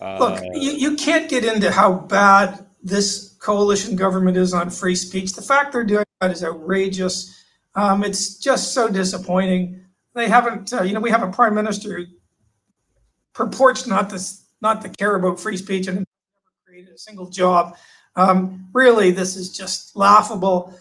Uh, 0.00 0.18
Look, 0.18 0.44
you, 0.54 0.72
you 0.72 0.96
can't 0.96 1.28
get 1.28 1.44
into 1.44 1.70
how 1.70 1.92
bad 1.92 2.66
this 2.82 3.36
coalition 3.40 3.96
government 3.96 4.36
is 4.36 4.52
on 4.52 4.70
free 4.70 4.94
speech. 4.94 5.32
The 5.32 5.42
fact 5.42 5.72
they're 5.72 5.84
doing 5.84 6.04
that 6.20 6.30
is 6.30 6.44
outrageous. 6.44 7.44
Um, 7.74 8.04
it's 8.04 8.38
just 8.38 8.74
so 8.74 8.88
disappointing. 8.88 9.80
They 10.14 10.28
haven't, 10.28 10.72
uh, 10.72 10.82
you 10.82 10.92
know, 10.92 11.00
we 11.00 11.10
have 11.10 11.22
a 11.22 11.30
prime 11.30 11.54
minister 11.54 11.96
who 11.96 12.04
purports 13.32 13.86
not 13.86 14.10
to 14.10 14.20
not 14.60 14.82
to 14.82 14.88
care 14.90 15.16
about 15.16 15.40
free 15.40 15.56
speech 15.56 15.86
and 15.86 15.96
never 15.96 16.06
created 16.66 16.94
a 16.94 16.98
single 16.98 17.28
job. 17.28 17.76
Um, 18.14 18.68
really, 18.72 19.10
this 19.10 19.36
is 19.36 19.50
just 19.50 19.96
laughable 19.96 20.78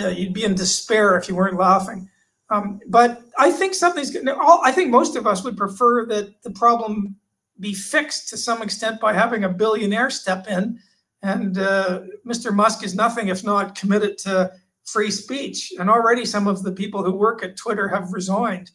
uh, 0.00 0.08
you'd 0.08 0.34
be 0.34 0.44
in 0.44 0.54
despair 0.54 1.16
if 1.16 1.28
you 1.28 1.34
weren't 1.34 1.58
laughing. 1.58 2.08
Um, 2.50 2.80
but 2.86 3.22
I 3.38 3.50
think 3.50 3.74
something's 3.74 4.10
going 4.10 4.28
I 4.28 4.72
think 4.72 4.90
most 4.90 5.16
of 5.16 5.26
us 5.26 5.42
would 5.42 5.56
prefer 5.56 6.04
that 6.06 6.42
the 6.42 6.50
problem 6.50 7.16
be 7.60 7.72
fixed 7.72 8.28
to 8.28 8.36
some 8.36 8.62
extent 8.62 9.00
by 9.00 9.12
having 9.12 9.44
a 9.44 9.48
billionaire 9.48 10.10
step 10.10 10.46
in. 10.48 10.78
And 11.22 11.56
uh, 11.56 12.02
Mr. 12.26 12.52
Musk 12.52 12.84
is 12.84 12.94
nothing 12.94 13.28
if 13.28 13.44
not 13.44 13.78
committed 13.78 14.18
to 14.18 14.52
free 14.84 15.10
speech. 15.10 15.72
And 15.78 15.88
already 15.88 16.24
some 16.24 16.48
of 16.48 16.62
the 16.62 16.72
people 16.72 17.04
who 17.04 17.12
work 17.12 17.42
at 17.42 17.56
Twitter 17.56 17.88
have 17.88 18.12
resigned. 18.12 18.70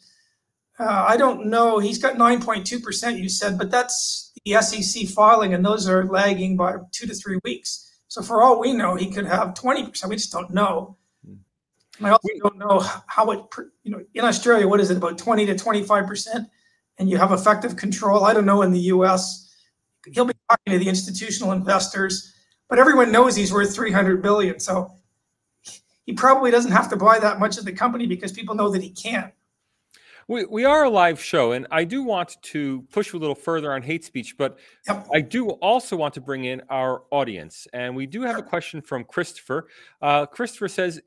Uh, 0.79 1.05
I 1.07 1.17
don't 1.17 1.47
know. 1.47 1.79
He's 1.79 1.97
got 1.97 2.15
9.2%, 2.15 3.19
you 3.19 3.29
said, 3.29 3.57
but 3.57 3.71
that's 3.71 4.31
the 4.45 4.61
SEC 4.61 5.07
filing, 5.07 5.53
and 5.53 5.65
those 5.65 5.89
are 5.89 6.05
lagging 6.05 6.55
by 6.55 6.75
two 6.91 7.07
to 7.07 7.15
three 7.15 7.39
weeks. 7.43 7.86
So 8.17 8.23
for 8.23 8.41
all 8.41 8.59
we 8.59 8.73
know, 8.73 8.95
he 8.95 9.11
could 9.11 9.27
have 9.27 9.53
20%. 9.53 10.09
We 10.09 10.15
just 10.15 10.31
don't 10.31 10.49
know. 10.49 10.97
And 11.23 12.07
I 12.07 12.09
also 12.09 12.29
don't 12.41 12.57
know 12.57 12.79
how 13.05 13.29
it, 13.29 13.41
you 13.83 13.91
know, 13.91 14.03
in 14.15 14.25
Australia, 14.25 14.67
what 14.67 14.79
is 14.79 14.89
it, 14.89 14.97
about 14.97 15.19
20 15.19 15.45
to 15.45 15.53
25%? 15.53 16.47
And 16.97 17.07
you 17.07 17.17
have 17.17 17.31
effective 17.31 17.75
control. 17.75 18.23
I 18.25 18.33
don't 18.33 18.47
know 18.47 18.63
in 18.63 18.71
the 18.71 18.79
US. 18.95 19.55
He'll 20.11 20.25
be 20.25 20.33
talking 20.49 20.73
to 20.73 20.79
the 20.79 20.89
institutional 20.89 21.51
investors, 21.51 22.33
but 22.67 22.79
everyone 22.79 23.11
knows 23.11 23.35
he's 23.35 23.53
worth 23.53 23.75
300 23.75 24.23
billion. 24.23 24.59
So 24.59 24.91
he 26.07 26.13
probably 26.13 26.49
doesn't 26.49 26.71
have 26.71 26.89
to 26.89 26.97
buy 26.97 27.19
that 27.19 27.39
much 27.39 27.59
of 27.59 27.65
the 27.65 27.71
company 27.71 28.07
because 28.07 28.31
people 28.31 28.55
know 28.55 28.71
that 28.71 28.81
he 28.81 28.89
can't. 28.89 29.31
We, 30.29 30.43
we 30.45 30.65
are 30.65 30.83
a 30.83 30.89
live 30.89 31.21
show, 31.21 31.53
and 31.53 31.65
I 31.71 31.85
do 31.85 32.03
want 32.03 32.35
to 32.41 32.81
push 32.91 33.13
a 33.13 33.17
little 33.17 33.35
further 33.35 33.71
on 33.71 33.81
hate 33.81 34.03
speech, 34.03 34.35
but 34.37 34.59
yep. 34.85 35.07
I 35.13 35.21
do 35.21 35.51
also 35.51 35.95
want 35.95 36.13
to 36.15 36.21
bring 36.21 36.43
in 36.43 36.61
our 36.69 37.03
audience. 37.11 37.65
And 37.71 37.95
we 37.95 38.05
do 38.05 38.23
have 38.23 38.37
a 38.37 38.43
question 38.43 38.81
from 38.81 39.05
Christopher. 39.05 39.67
Uh, 40.01 40.25
Christopher 40.25 40.67
says, 40.67 40.99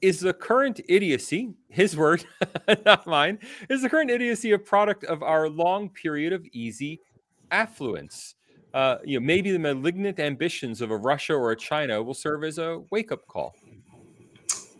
is 0.00 0.20
the 0.20 0.32
current 0.32 0.80
idiocy, 0.88 1.52
his 1.68 1.96
word, 1.96 2.24
not 2.86 3.06
mine, 3.06 3.38
is 3.68 3.82
the 3.82 3.90
current 3.90 4.10
idiocy 4.10 4.52
a 4.52 4.58
product 4.58 5.04
of 5.04 5.22
our 5.22 5.50
long 5.50 5.90
period 5.90 6.32
of 6.32 6.44
easy 6.52 7.00
affluence? 7.50 8.36
Uh, 8.72 8.96
you 9.04 9.20
know, 9.20 9.24
maybe 9.24 9.52
the 9.52 9.58
malignant 9.58 10.18
ambitions 10.18 10.80
of 10.80 10.90
a 10.90 10.96
Russia 10.96 11.34
or 11.34 11.52
a 11.52 11.56
China 11.56 12.02
will 12.02 12.14
serve 12.14 12.42
as 12.42 12.56
a 12.56 12.80
wake-up 12.90 13.26
call. 13.28 13.54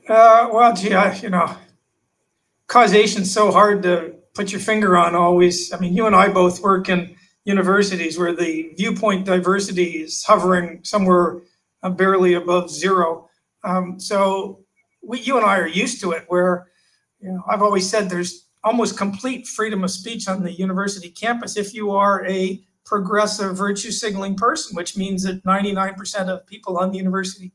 Uh, 0.08 0.48
well, 0.50 0.74
gee, 0.74 0.94
I, 0.94 1.14
you 1.16 1.28
know, 1.28 1.56
causation's 2.72 3.30
so 3.30 3.52
hard 3.52 3.82
to 3.82 4.14
put 4.32 4.50
your 4.50 4.60
finger 4.60 4.96
on 4.96 5.14
always. 5.14 5.70
I 5.74 5.78
mean, 5.78 5.92
you 5.92 6.06
and 6.06 6.16
I 6.16 6.28
both 6.28 6.62
work 6.62 6.88
in 6.88 7.14
universities 7.44 8.18
where 8.18 8.34
the 8.34 8.72
viewpoint 8.78 9.26
diversity 9.26 10.02
is 10.02 10.24
hovering 10.24 10.80
somewhere 10.82 11.42
uh, 11.82 11.90
barely 11.90 12.32
above 12.32 12.70
zero. 12.70 13.28
Um, 13.62 14.00
so 14.00 14.64
we, 15.02 15.20
you 15.20 15.36
and 15.36 15.44
I 15.44 15.58
are 15.58 15.66
used 15.66 16.00
to 16.00 16.12
it 16.12 16.24
where, 16.28 16.68
you 17.20 17.30
know, 17.30 17.42
I've 17.46 17.60
always 17.60 17.88
said 17.90 18.08
there's 18.08 18.48
almost 18.64 18.96
complete 18.96 19.46
freedom 19.46 19.84
of 19.84 19.90
speech 19.90 20.26
on 20.26 20.42
the 20.42 20.52
university 20.52 21.10
campus 21.10 21.58
if 21.58 21.74
you 21.74 21.90
are 21.90 22.24
a 22.26 22.64
progressive 22.86 23.54
virtue 23.54 23.90
signaling 23.90 24.34
person, 24.34 24.74
which 24.74 24.96
means 24.96 25.24
that 25.24 25.44
99% 25.44 26.28
of 26.28 26.46
people 26.46 26.78
on 26.78 26.90
the 26.90 26.96
university 26.96 27.52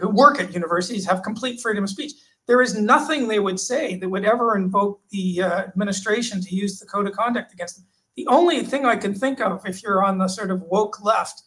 who 0.00 0.10
work 0.10 0.38
at 0.38 0.52
universities 0.52 1.06
have 1.06 1.22
complete 1.22 1.62
freedom 1.62 1.84
of 1.84 1.90
speech 1.90 2.12
there 2.46 2.60
is 2.60 2.78
nothing 2.78 3.26
they 3.26 3.38
would 3.38 3.58
say 3.58 3.96
that 3.96 4.08
would 4.08 4.24
ever 4.24 4.56
invoke 4.56 5.00
the 5.10 5.42
uh, 5.42 5.58
administration 5.62 6.40
to 6.40 6.54
use 6.54 6.78
the 6.78 6.86
code 6.86 7.06
of 7.06 7.14
conduct 7.14 7.52
against 7.52 7.76
them. 7.76 7.86
The 8.16 8.26
only 8.28 8.62
thing 8.62 8.84
I 8.84 8.96
can 8.96 9.14
think 9.14 9.40
of, 9.40 9.66
if 9.66 9.82
you're 9.82 10.04
on 10.04 10.18
the 10.18 10.28
sort 10.28 10.50
of 10.50 10.62
woke 10.62 11.02
left, 11.02 11.42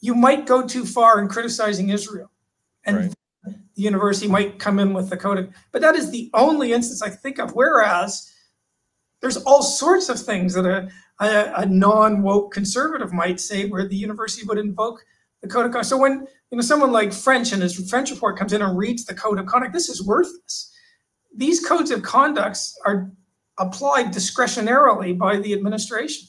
you 0.00 0.14
might 0.14 0.46
go 0.46 0.66
too 0.66 0.84
far 0.84 1.18
in 1.18 1.28
criticizing 1.28 1.88
Israel, 1.88 2.30
and 2.84 2.96
right. 2.96 3.14
the 3.44 3.82
university 3.82 4.28
might 4.28 4.58
come 4.58 4.78
in 4.78 4.92
with 4.92 5.08
the 5.08 5.16
code. 5.16 5.38
Of, 5.38 5.48
but 5.72 5.80
that 5.80 5.96
is 5.96 6.10
the 6.10 6.30
only 6.34 6.72
instance 6.72 7.00
I 7.02 7.08
think 7.08 7.38
of. 7.38 7.52
Whereas 7.52 8.30
there's 9.20 9.38
all 9.38 9.62
sorts 9.62 10.10
of 10.10 10.20
things 10.20 10.52
that 10.54 10.66
a, 10.66 10.90
a, 11.20 11.62
a 11.62 11.66
non-woke 11.66 12.52
conservative 12.52 13.12
might 13.12 13.40
say, 13.40 13.66
where 13.66 13.88
the 13.88 13.96
university 13.96 14.46
would 14.46 14.58
invoke 14.58 15.02
the 15.40 15.48
code 15.48 15.66
of 15.66 15.72
conduct. 15.72 15.88
So 15.88 15.96
when 15.96 16.26
you 16.54 16.58
know 16.58 16.62
someone 16.62 16.92
like 16.92 17.12
French 17.12 17.52
and 17.52 17.60
his 17.60 17.90
French 17.90 18.12
report 18.12 18.38
comes 18.38 18.52
in 18.52 18.62
and 18.62 18.78
reads 18.78 19.04
the 19.04 19.12
code 19.12 19.40
of 19.40 19.46
conduct, 19.46 19.72
this 19.72 19.88
is 19.88 20.06
worthless. 20.06 20.72
These 21.36 21.66
codes 21.66 21.90
of 21.90 22.04
conducts 22.04 22.78
are 22.86 23.10
applied 23.58 24.12
discretionarily 24.12 25.18
by 25.18 25.38
the 25.38 25.52
administration. 25.52 26.28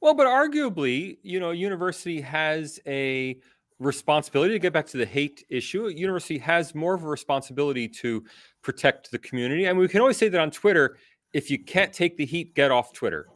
Well, 0.00 0.14
but 0.14 0.26
arguably, 0.26 1.18
you 1.22 1.38
know, 1.38 1.52
university 1.52 2.20
has 2.22 2.80
a 2.88 3.38
responsibility 3.78 4.52
to 4.52 4.58
get 4.58 4.72
back 4.72 4.86
to 4.88 4.96
the 4.96 5.06
hate 5.06 5.44
issue. 5.48 5.86
University 5.86 6.38
has 6.38 6.74
more 6.74 6.94
of 6.94 7.04
a 7.04 7.08
responsibility 7.08 7.86
to 7.86 8.24
protect 8.62 9.12
the 9.12 9.18
community. 9.20 9.66
I 9.66 9.70
and 9.70 9.78
mean, 9.78 9.82
we 9.82 9.88
can 9.88 10.00
always 10.00 10.16
say 10.16 10.28
that 10.28 10.40
on 10.40 10.50
Twitter, 10.50 10.96
if 11.32 11.52
you 11.52 11.62
can't 11.62 11.92
take 11.92 12.16
the 12.16 12.26
heat, 12.26 12.56
get 12.56 12.72
off 12.72 12.92
Twitter. 12.92 13.28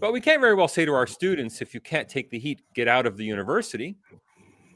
But 0.00 0.14
we 0.14 0.20
can't 0.22 0.40
very 0.40 0.54
well 0.54 0.66
say 0.66 0.86
to 0.86 0.94
our 0.94 1.06
students, 1.06 1.60
if 1.60 1.74
you 1.74 1.80
can't 1.82 2.08
take 2.08 2.30
the 2.30 2.38
heat, 2.38 2.62
get 2.74 2.88
out 2.88 3.04
of 3.04 3.18
the 3.18 3.24
university. 3.26 3.98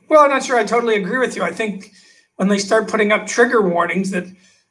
Well, 0.08 0.20
I'm 0.20 0.30
not 0.30 0.44
sure 0.44 0.56
I 0.56 0.64
totally 0.64 0.96
agree 0.96 1.18
with 1.18 1.36
you. 1.36 1.42
I 1.42 1.52
think 1.52 1.92
when 2.36 2.48
they 2.48 2.58
start 2.58 2.88
putting 2.88 3.12
up 3.12 3.26
trigger 3.26 3.60
warnings 3.60 4.10
that 4.10 4.26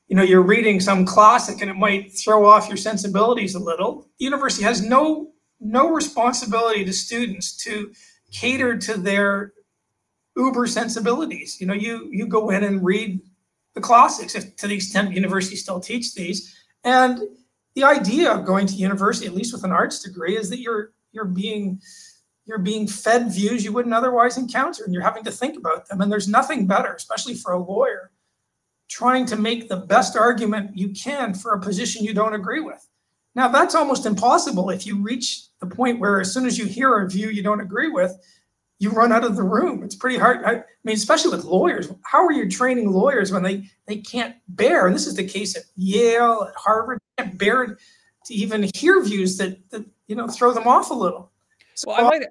you 0.08 0.16
know 0.16 0.24
you're 0.24 0.42
reading 0.42 0.80
some 0.80 1.06
classic 1.06 1.62
and 1.62 1.70
it 1.70 1.76
might 1.76 2.14
throw 2.14 2.46
off 2.46 2.68
your 2.68 2.78
sensibilities 2.78 3.56
a 3.56 3.60
little, 3.60 4.08
the 4.20 4.26
university 4.26 4.64
has 4.64 4.82
no 4.82 5.32
no 5.60 5.90
responsibility 5.90 6.86
to 6.86 6.94
students 6.94 7.56
to 7.64 7.92
cater 8.32 8.78
to 8.78 8.98
their 8.98 9.54
uber 10.38 10.68
sensibilities. 10.68 11.60
You 11.60 11.68
know, 11.68 11.74
you 11.74 12.08
you 12.12 12.28
go 12.28 12.50
in 12.50 12.64
and 12.64 12.84
read 12.84 13.20
the 13.74 13.82
classics 13.82 14.36
if, 14.36 14.56
to 14.58 14.68
the 14.68 14.76
extent 14.76 15.12
universities 15.14 15.62
still 15.62 15.80
teach 15.80 16.14
these, 16.14 16.56
and 16.84 17.20
the 17.76 17.84
idea 17.84 18.32
of 18.32 18.46
going 18.46 18.68
to 18.68 18.76
university, 18.76 19.28
at 19.28 19.34
least 19.34 19.54
with 19.54 19.66
an 19.66 19.72
arts 19.72 20.02
degree, 20.02 20.38
is 20.38 20.50
that 20.50 20.60
you're 20.60 20.92
you're 21.12 21.26
being 21.26 21.82
you're 22.46 22.60
being 22.60 22.88
fed 22.88 23.32
views 23.32 23.64
you 23.64 23.74
wouldn't 23.74 23.94
otherwise 23.94 24.38
encounter, 24.38 24.84
and 24.84 24.94
you're 24.94 25.04
having 25.04 25.24
to 25.24 25.32
think 25.32 25.58
about 25.58 25.88
them. 25.88 26.02
And 26.02 26.12
there's 26.12 26.28
nothing 26.28 26.68
better, 26.68 26.94
especially 26.94 27.34
for 27.34 27.54
a 27.54 27.60
lawyer, 27.60 28.12
trying 28.88 29.26
to 29.28 29.36
make 29.36 29.68
the 29.68 29.78
best 29.78 30.16
argument 30.16 30.78
you 30.78 30.90
can 30.90 31.34
for 31.34 31.54
a 31.54 31.62
position 31.62 32.04
you 32.06 32.14
don't 32.14 32.36
agree 32.36 32.62
with. 32.62 32.88
Now 33.34 33.50
that's 33.50 33.76
almost 33.76 34.06
impossible 34.06 34.70
if 34.70 34.86
you 34.86 35.02
reach 35.02 35.48
the 35.60 35.68
point 35.68 36.00
where 36.00 36.22
as 36.22 36.34
soon 36.34 36.46
as 36.46 36.58
you 36.58 36.66
hear 36.66 37.00
a 37.00 37.10
view 37.10 37.30
you 37.30 37.44
don't 37.44 37.60
agree 37.60 37.90
with, 37.90 38.16
you 38.80 38.92
run 38.92 39.12
out 39.12 39.24
of 39.24 39.36
the 39.36 39.44
room. 39.44 39.84
It's 39.84 39.96
pretty 39.96 40.18
hard. 40.18 40.44
I 40.46 40.64
mean, 40.84 40.96
especially 40.96 41.36
with 41.36 41.46
lawyers. 41.46 41.92
How 42.04 42.26
are 42.26 42.32
you 42.32 42.50
training 42.50 42.92
lawyers 42.92 43.32
when 43.32 43.44
they 43.44 43.70
they 43.88 43.98
can't 43.98 44.36
bear? 44.50 44.88
And 44.88 44.96
this 44.96 45.08
is 45.08 45.16
the 45.16 45.28
case 45.28 45.56
at 45.56 45.64
Yale, 45.76 46.46
at 46.48 46.56
Harvard, 46.56 47.00
can't 47.18 47.38
bear 47.38 47.78
to 48.26 48.34
even 48.34 48.70
hear 48.76 49.02
views 49.02 49.38
that 49.38 49.70
that 49.72 49.86
you 50.08 50.16
know 50.16 50.28
throw 50.28 50.54
them 50.54 50.68
off 50.68 50.90
a 50.90 50.94
little. 50.94 51.32
Well, 51.86 51.98
I 51.98 52.10
might 52.10 52.28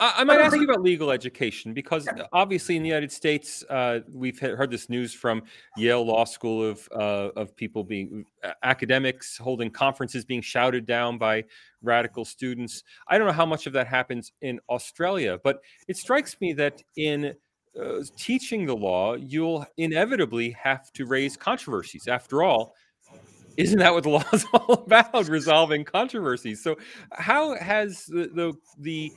I, 0.00 0.22
might 0.22 0.40
ask 0.40 0.56
you 0.56 0.62
about 0.62 0.82
legal 0.82 1.10
education 1.10 1.74
because 1.74 2.08
obviously 2.32 2.76
in 2.76 2.82
the 2.82 2.88
United 2.88 3.10
States, 3.10 3.64
uh, 3.68 4.00
we've 4.12 4.38
heard 4.38 4.70
this 4.70 4.88
news 4.88 5.12
from 5.12 5.42
Yale 5.76 6.06
Law 6.06 6.24
School 6.24 6.64
of 6.64 6.88
uh, 6.92 7.30
of 7.34 7.56
people 7.56 7.82
being 7.82 8.24
academics 8.62 9.36
holding 9.36 9.70
conferences 9.70 10.24
being 10.24 10.40
shouted 10.40 10.86
down 10.86 11.18
by 11.18 11.44
radical 11.82 12.24
students. 12.24 12.84
I 13.08 13.18
don't 13.18 13.26
know 13.26 13.32
how 13.32 13.46
much 13.46 13.66
of 13.66 13.72
that 13.72 13.88
happens 13.88 14.32
in 14.40 14.60
Australia, 14.68 15.40
but 15.42 15.60
it 15.88 15.96
strikes 15.96 16.40
me 16.40 16.52
that 16.52 16.80
in 16.96 17.34
uh, 17.80 18.02
teaching 18.16 18.66
the 18.66 18.76
law, 18.76 19.14
you'll 19.14 19.66
inevitably 19.78 20.50
have 20.50 20.92
to 20.92 21.06
raise 21.06 21.36
controversies. 21.36 22.06
After 22.06 22.44
all, 22.44 22.74
isn't 23.58 23.80
that 23.80 23.92
what 23.92 24.04
the 24.04 24.08
law 24.18 24.24
is 24.32 24.46
all 24.54 24.72
about? 24.72 25.28
Resolving 25.28 25.84
controversies. 25.84 26.62
So, 26.62 26.76
how 27.12 27.56
has 27.56 28.06
the 28.06 28.30
the, 28.34 28.52
the 28.78 29.12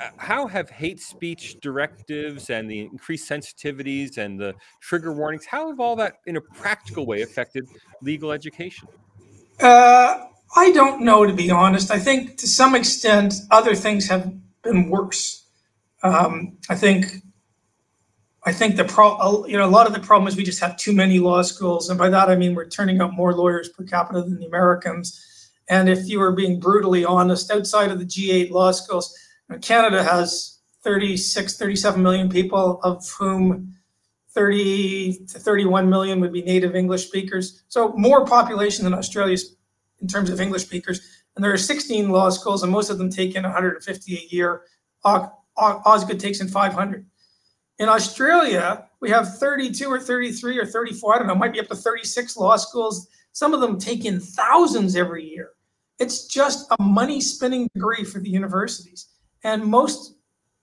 uh, 0.00 0.08
how 0.18 0.48
have 0.48 0.68
hate 0.70 1.00
speech 1.00 1.56
directives 1.60 2.50
and 2.50 2.68
the 2.68 2.80
increased 2.80 3.30
sensitivities 3.30 4.18
and 4.18 4.40
the 4.40 4.52
trigger 4.80 5.12
warnings 5.12 5.46
how 5.46 5.68
have 5.68 5.78
all 5.78 5.94
that 5.94 6.14
in 6.26 6.36
a 6.36 6.40
practical 6.40 7.06
way 7.06 7.22
affected 7.22 7.64
legal 8.02 8.32
education 8.32 8.88
uh, 9.60 10.26
i 10.56 10.72
don't 10.72 11.00
know 11.00 11.24
to 11.24 11.32
be 11.32 11.48
honest 11.48 11.92
i 11.92 11.98
think 11.98 12.36
to 12.36 12.48
some 12.48 12.74
extent 12.74 13.34
other 13.52 13.76
things 13.76 14.08
have 14.08 14.32
been 14.62 14.90
worse 14.90 15.44
um, 16.02 16.58
i 16.68 16.74
think 16.74 17.22
i 18.46 18.52
think 18.52 18.76
the 18.76 18.84
pro 18.84 19.46
you 19.46 19.56
know 19.56 19.66
a 19.66 19.70
lot 19.70 19.86
of 19.86 19.92
the 19.92 20.00
problem 20.00 20.28
is 20.28 20.36
we 20.36 20.44
just 20.44 20.60
have 20.60 20.76
too 20.76 20.92
many 20.92 21.18
law 21.18 21.42
schools 21.42 21.90
and 21.90 21.98
by 21.98 22.08
that 22.08 22.28
i 22.28 22.36
mean 22.36 22.54
we're 22.54 22.68
turning 22.68 23.00
out 23.00 23.12
more 23.12 23.34
lawyers 23.34 23.68
per 23.68 23.84
capita 23.84 24.22
than 24.22 24.38
the 24.38 24.46
americans 24.46 25.50
and 25.68 25.88
if 25.88 26.08
you 26.08 26.18
were 26.18 26.32
being 26.32 26.60
brutally 26.60 27.04
honest 27.04 27.50
outside 27.50 27.90
of 27.90 27.98
the 27.98 28.04
g8 28.04 28.50
law 28.50 28.70
schools 28.70 29.16
Canada 29.60 30.02
has 30.02 30.60
36, 30.82 31.56
37 31.56 32.02
million 32.02 32.28
people, 32.28 32.80
of 32.82 33.08
whom 33.10 33.74
30 34.30 35.26
to 35.26 35.38
31 35.38 35.88
million 35.88 36.20
would 36.20 36.32
be 36.32 36.42
native 36.42 36.74
English 36.74 37.06
speakers. 37.06 37.62
So 37.68 37.92
more 37.92 38.26
population 38.26 38.84
than 38.84 38.94
Australia 38.94 39.38
in 40.00 40.08
terms 40.08 40.30
of 40.30 40.40
English 40.40 40.62
speakers. 40.62 41.00
And 41.36 41.44
there 41.44 41.52
are 41.52 41.58
16 41.58 42.10
law 42.10 42.30
schools, 42.30 42.62
and 42.62 42.70
most 42.70 42.90
of 42.90 42.98
them 42.98 43.10
take 43.10 43.34
in 43.34 43.42
150 43.42 44.16
a 44.16 44.34
year. 44.34 44.62
Osgoode 45.04 46.20
takes 46.20 46.40
in 46.40 46.48
500. 46.48 47.06
In 47.78 47.88
Australia, 47.88 48.86
we 49.00 49.10
have 49.10 49.38
32 49.38 49.88
or 49.88 49.98
33 49.98 50.58
or 50.58 50.66
34, 50.66 51.14
I 51.14 51.18
don't 51.18 51.26
know, 51.26 51.34
might 51.34 51.52
be 51.52 51.60
up 51.60 51.68
to 51.68 51.76
36 51.76 52.36
law 52.36 52.56
schools. 52.56 53.08
Some 53.32 53.52
of 53.52 53.60
them 53.60 53.78
take 53.78 54.04
in 54.04 54.20
thousands 54.20 54.94
every 54.94 55.24
year. 55.24 55.50
It's 55.98 56.26
just 56.26 56.66
a 56.78 56.82
money 56.82 57.20
spinning 57.20 57.68
degree 57.74 58.04
for 58.04 58.20
the 58.20 58.30
universities. 58.30 59.08
And 59.42 59.64
most 59.64 60.14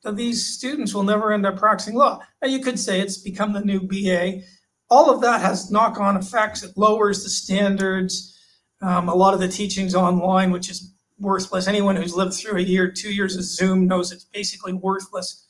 of 0.05 0.15
these 0.15 0.45
students 0.45 0.93
will 0.93 1.03
never 1.03 1.31
end 1.31 1.45
up 1.45 1.57
practicing 1.57 1.95
law. 1.95 2.21
Now, 2.41 2.47
you 2.47 2.59
could 2.59 2.79
say 2.79 2.99
it's 2.99 3.17
become 3.17 3.53
the 3.53 3.61
new 3.61 3.81
BA. 3.81 4.41
All 4.89 5.09
of 5.09 5.21
that 5.21 5.41
has 5.41 5.69
knock 5.69 5.99
on 5.99 6.17
effects. 6.17 6.63
It 6.63 6.77
lowers 6.77 7.23
the 7.23 7.29
standards. 7.29 8.37
Um, 8.81 9.09
a 9.09 9.15
lot 9.15 9.33
of 9.33 9.39
the 9.39 9.47
teaching's 9.47 9.95
online, 9.95 10.51
which 10.51 10.69
is 10.69 10.93
worthless. 11.19 11.67
Anyone 11.67 11.95
who's 11.95 12.15
lived 12.15 12.33
through 12.33 12.57
a 12.57 12.63
year, 12.63 12.91
two 12.91 13.13
years 13.13 13.35
of 13.35 13.43
Zoom 13.43 13.87
knows 13.87 14.11
it's 14.11 14.23
basically 14.25 14.73
worthless. 14.73 15.45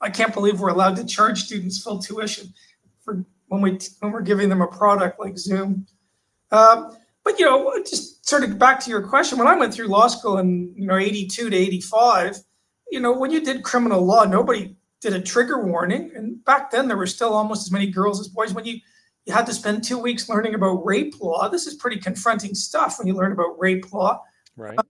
I 0.00 0.10
can't 0.10 0.32
believe 0.32 0.60
we're 0.60 0.70
allowed 0.70 0.96
to 0.96 1.04
charge 1.04 1.42
students 1.42 1.82
full 1.82 1.98
tuition 1.98 2.52
for 3.02 3.24
when 3.48 3.60
we 3.60 3.78
when 4.00 4.12
we're 4.12 4.22
giving 4.22 4.48
them 4.48 4.62
a 4.62 4.66
product 4.66 5.20
like 5.20 5.38
Zoom. 5.38 5.86
Um, 6.50 6.96
but 7.24 7.38
you 7.38 7.44
know, 7.44 7.72
just 7.88 8.26
sort 8.26 8.44
of 8.44 8.58
back 8.58 8.80
to 8.80 8.90
your 8.90 9.06
question, 9.06 9.38
when 9.38 9.46
I 9.46 9.56
went 9.56 9.74
through 9.74 9.88
law 9.88 10.08
school 10.08 10.38
in 10.38 10.72
you 10.76 10.86
know 10.86 10.96
82 10.96 11.50
to 11.50 11.56
85, 11.56 12.38
you 12.90 13.00
know, 13.00 13.12
when 13.12 13.30
you 13.30 13.44
did 13.44 13.62
criminal 13.62 14.04
law, 14.04 14.24
nobody 14.24 14.76
did 15.00 15.14
a 15.14 15.20
trigger 15.20 15.64
warning. 15.64 16.12
And 16.14 16.44
back 16.44 16.70
then, 16.70 16.88
there 16.88 16.96
were 16.96 17.06
still 17.06 17.32
almost 17.32 17.66
as 17.66 17.72
many 17.72 17.86
girls 17.86 18.20
as 18.20 18.28
boys. 18.28 18.52
When 18.52 18.64
you, 18.64 18.78
you 19.24 19.32
had 19.32 19.46
to 19.46 19.54
spend 19.54 19.82
two 19.82 19.98
weeks 19.98 20.28
learning 20.28 20.54
about 20.54 20.84
rape 20.84 21.20
law, 21.20 21.48
this 21.48 21.66
is 21.66 21.74
pretty 21.74 21.98
confronting 21.98 22.54
stuff 22.54 22.98
when 22.98 23.06
you 23.06 23.14
learn 23.14 23.32
about 23.32 23.58
rape 23.58 23.92
law. 23.92 24.22
Right. 24.56 24.78
Uh, 24.78 24.82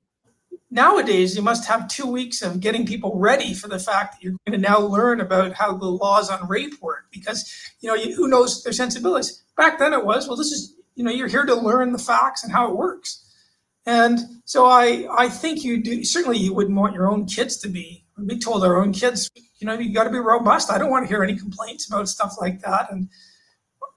nowadays, 0.70 1.36
you 1.36 1.42
must 1.42 1.66
have 1.68 1.88
two 1.88 2.06
weeks 2.06 2.42
of 2.42 2.60
getting 2.60 2.86
people 2.86 3.18
ready 3.18 3.54
for 3.54 3.68
the 3.68 3.78
fact 3.78 4.14
that 4.14 4.22
you're 4.22 4.36
going 4.46 4.60
to 4.60 4.68
now 4.68 4.78
learn 4.78 5.20
about 5.20 5.52
how 5.52 5.76
the 5.76 5.86
laws 5.86 6.30
on 6.30 6.48
rape 6.48 6.74
work 6.80 7.06
because, 7.10 7.52
you 7.80 7.88
know, 7.88 7.94
you, 7.94 8.14
who 8.14 8.28
knows 8.28 8.62
their 8.62 8.72
sensibilities. 8.72 9.42
Back 9.56 9.78
then, 9.78 9.92
it 9.92 10.04
was, 10.04 10.28
well, 10.28 10.36
this 10.36 10.52
is, 10.52 10.76
you 10.94 11.04
know, 11.04 11.10
you're 11.10 11.28
here 11.28 11.44
to 11.44 11.54
learn 11.54 11.92
the 11.92 11.98
facts 11.98 12.44
and 12.44 12.52
how 12.52 12.70
it 12.70 12.76
works. 12.76 13.26
And 13.86 14.18
so 14.44 14.66
I, 14.66 15.06
I 15.16 15.28
think 15.28 15.64
you 15.64 15.82
do 15.82 16.04
certainly 16.04 16.38
you 16.38 16.52
wouldn't 16.52 16.76
want 16.76 16.94
your 16.94 17.10
own 17.10 17.26
kids 17.26 17.56
to 17.58 17.68
be 17.68 18.04
we 18.26 18.38
told 18.38 18.64
our 18.64 18.80
own 18.80 18.92
kids, 18.92 19.30
you 19.58 19.66
know, 19.66 19.74
you 19.74 19.92
got 19.92 20.04
to 20.04 20.10
be 20.10 20.18
robust. 20.18 20.70
I 20.70 20.78
don't 20.78 20.90
want 20.90 21.04
to 21.04 21.08
hear 21.08 21.22
any 21.22 21.36
complaints 21.36 21.88
about 21.88 22.08
stuff 22.08 22.34
like 22.40 22.60
that. 22.60 22.90
And 22.90 23.08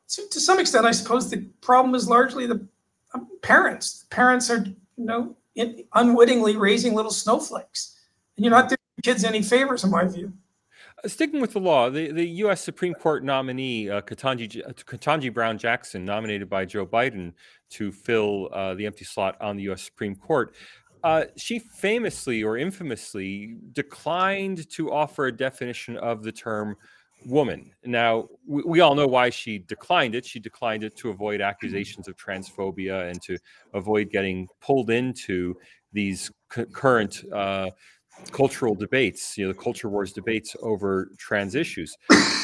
to, 0.10 0.28
to 0.30 0.40
some 0.40 0.60
extent, 0.60 0.86
I 0.86 0.92
suppose 0.92 1.30
the 1.30 1.50
problem 1.62 1.96
is 1.96 2.08
largely 2.08 2.46
the 2.48 2.68
um, 3.14 3.28
parents. 3.42 4.06
Parents 4.10 4.50
are, 4.50 4.66
you 4.66 5.06
know, 5.06 5.36
in, 5.56 5.84
unwittingly 5.94 6.58
raising 6.58 6.94
little 6.94 7.12
snowflakes, 7.12 8.00
and 8.38 8.46
you're 8.46 8.52
not 8.52 8.70
doing 8.70 8.78
kids 9.04 9.24
any 9.24 9.42
favors, 9.42 9.84
in 9.84 9.92
my 9.92 10.06
view. 10.06 10.34
Uh, 11.04 11.08
sticking 11.08 11.42
with 11.42 11.54
the 11.54 11.60
law, 11.60 11.90
the, 11.90 12.12
the 12.12 12.26
U.S. 12.26 12.62
Supreme 12.62 12.94
Court 12.94 13.24
nominee, 13.24 13.90
uh, 13.90 14.02
Ketanji, 14.02 14.64
Ketanji 14.86 15.34
Brown 15.34 15.58
Jackson, 15.58 16.06
nominated 16.06 16.50
by 16.50 16.66
Joe 16.66 16.86
Biden 16.86 17.34
to 17.72 17.92
fill 17.92 18.50
uh, 18.54 18.74
the 18.76 18.86
empty 18.86 19.06
slot 19.06 19.36
on 19.42 19.58
the 19.58 19.64
U.S. 19.64 19.84
Supreme 19.84 20.16
Court, 20.16 20.56
uh, 21.04 21.26
she 21.36 21.60
famously 21.60 22.44
or 22.44 22.58
infamously 22.58 23.58
declined 23.74 24.70
to 24.70 24.92
offer 24.92 25.26
a 25.26 25.32
definition 25.36 25.98
of 25.98 26.24
the 26.24 26.32
term 26.32 26.78
woman. 27.26 27.72
Now, 27.86 28.28
we, 28.48 28.64
we, 28.64 28.80
all 28.82 28.96
know 28.96 29.08
why 29.08 29.30
she 29.30 29.60
declined 29.60 30.16
it. 30.16 30.26
She 30.26 30.40
declined 30.40 30.84
it 30.84 30.96
to 30.98 31.10
avoid 31.10 31.42
accusations 31.42 32.08
of 32.08 32.16
transphobia 32.16 33.10
and 33.10 33.22
to 33.24 33.38
avoid 33.74 34.10
getting 34.10 34.48
pulled 34.62 34.90
into 34.90 35.56
these 35.92 36.32
c- 36.54 36.66
current 36.74 37.24
uh, 37.34 37.70
cultural 38.32 38.76
debates, 38.76 39.38
you 39.38 39.46
know, 39.46 39.52
the 39.52 39.60
culture 39.60 39.90
wars 39.90 40.14
debates 40.14 40.56
over 40.62 41.10
trans 41.18 41.56
issues. 41.56 41.96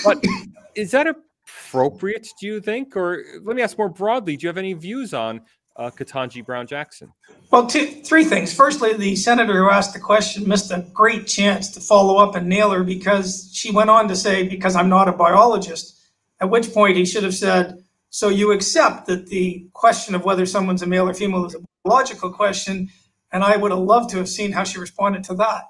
But 0.04 0.24
is 0.76 0.92
that 0.92 1.08
appropriate, 1.08 2.28
do 2.40 2.48
you 2.48 2.62
think? 2.62 2.96
Or 2.96 3.24
let 3.44 3.56
me 3.56 3.62
ask 3.62 3.78
more 3.78 3.90
broadly, 3.90 4.38
do 4.38 4.44
you 4.44 4.50
have 4.50 4.58
any 4.58 4.74
views 4.74 5.14
on 5.14 5.42
uh, 5.80 5.90
Ketanji 5.90 6.46
Brown 6.46 6.68
Jackson? 6.68 7.14
Well, 7.50 7.66
two, 7.66 7.88
three 8.04 8.26
things. 8.26 8.54
Firstly, 8.54 8.94
the 8.94 9.16
senator 9.16 9.54
who 9.64 9.70
asked 9.70 9.94
the 9.94 10.00
question 10.00 10.48
missed 10.48 10.72
a 10.72 10.86
great 10.94 11.26
chance 11.26 11.72
to 11.72 11.80
follow 11.80 12.18
up 12.18 12.36
and 12.36 12.48
nail 12.48 12.70
her 12.72 12.84
because 12.84 13.50
she 13.54 13.72
went 13.72 13.90
on 13.90 14.10
to 14.10 14.16
say, 14.16 14.48
because 14.48 14.76
I'm 14.76 14.90
not 14.90 15.08
a 15.08 15.14
biologist, 15.14 15.98
at 16.42 16.50
which 16.50 16.74
point 16.74 16.98
he 16.98 17.06
should 17.06 17.24
have 17.24 17.34
said, 17.34 17.84
so 18.10 18.28
you 18.28 18.52
accept 18.52 19.08
that 19.08 19.28
the 19.28 19.68
question 19.74 20.16
of 20.16 20.26
whether 20.26 20.46
someone's 20.46 20.82
a 20.82 20.88
male 20.88 21.08
or 21.08 21.14
female 21.14 21.46
is 21.46 21.56
a 21.56 21.64
biological 21.84 22.32
question, 22.32 22.90
and 23.32 23.44
I 23.44 23.56
would 23.56 23.72
have 23.72 23.80
loved 23.80 24.10
to 24.12 24.18
have 24.18 24.30
seen 24.30 24.52
how 24.52 24.66
she 24.66 24.80
responded 24.80 25.24
to 25.26 25.36
that. 25.36 25.64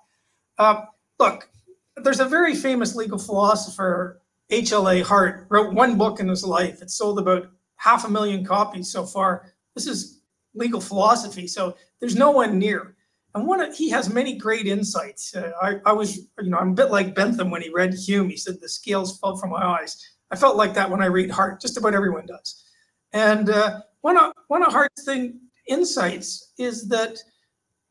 Uh, 0.57 0.85
look, 1.19 1.49
there's 1.97 2.19
a 2.19 2.25
very 2.25 2.55
famous 2.55 2.95
legal 2.95 3.19
philosopher, 3.19 4.21
H.L.A. 4.49 5.01
Hart, 5.01 5.45
wrote 5.49 5.73
one 5.73 5.97
book 5.97 6.19
in 6.19 6.29
his 6.29 6.43
life. 6.43 6.81
It's 6.81 6.95
sold 6.95 7.19
about 7.19 7.49
half 7.75 8.05
a 8.05 8.09
million 8.09 8.45
copies 8.45 8.91
so 8.91 9.05
far. 9.05 9.53
This 9.79 9.87
is 9.87 10.19
legal 10.53 10.81
philosophy, 10.81 11.47
so 11.47 11.77
there's 12.01 12.17
no 12.17 12.31
one 12.31 12.59
near. 12.59 12.97
And 13.33 13.47
one, 13.47 13.61
of, 13.61 13.73
he 13.73 13.89
has 13.91 14.13
many 14.13 14.37
great 14.37 14.67
insights. 14.67 15.33
Uh, 15.33 15.53
I, 15.61 15.77
I 15.85 15.93
was, 15.93 16.17
you 16.41 16.49
know, 16.49 16.57
I'm 16.57 16.71
a 16.71 16.73
bit 16.73 16.91
like 16.91 17.15
Bentham 17.15 17.49
when 17.49 17.61
he 17.61 17.69
read 17.69 17.93
Hume. 17.93 18.27
He 18.29 18.35
said 18.35 18.59
the 18.59 18.67
scales 18.67 19.17
fell 19.19 19.37
from 19.37 19.51
my 19.51 19.63
eyes. 19.63 20.05
I 20.31 20.35
felt 20.35 20.57
like 20.57 20.73
that 20.73 20.91
when 20.91 21.01
I 21.01 21.05
read 21.05 21.31
Hart. 21.31 21.61
Just 21.61 21.77
about 21.77 21.93
everyone 21.93 22.25
does. 22.25 22.65
And 23.13 23.49
uh, 23.49 23.79
one 24.01 24.17
of 24.17 24.33
one 24.49 24.63
of 24.63 24.73
Hart's 24.73 25.05
thing 25.05 25.39
insights 25.69 26.51
is 26.57 26.89
that 26.89 27.17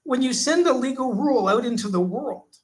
when 0.02 0.20
you 0.20 0.34
send 0.34 0.66
a 0.66 0.74
legal 0.74 1.14
rule 1.14 1.48
out 1.48 1.64
into 1.64 1.88
the 1.88 2.02
world, 2.02 2.54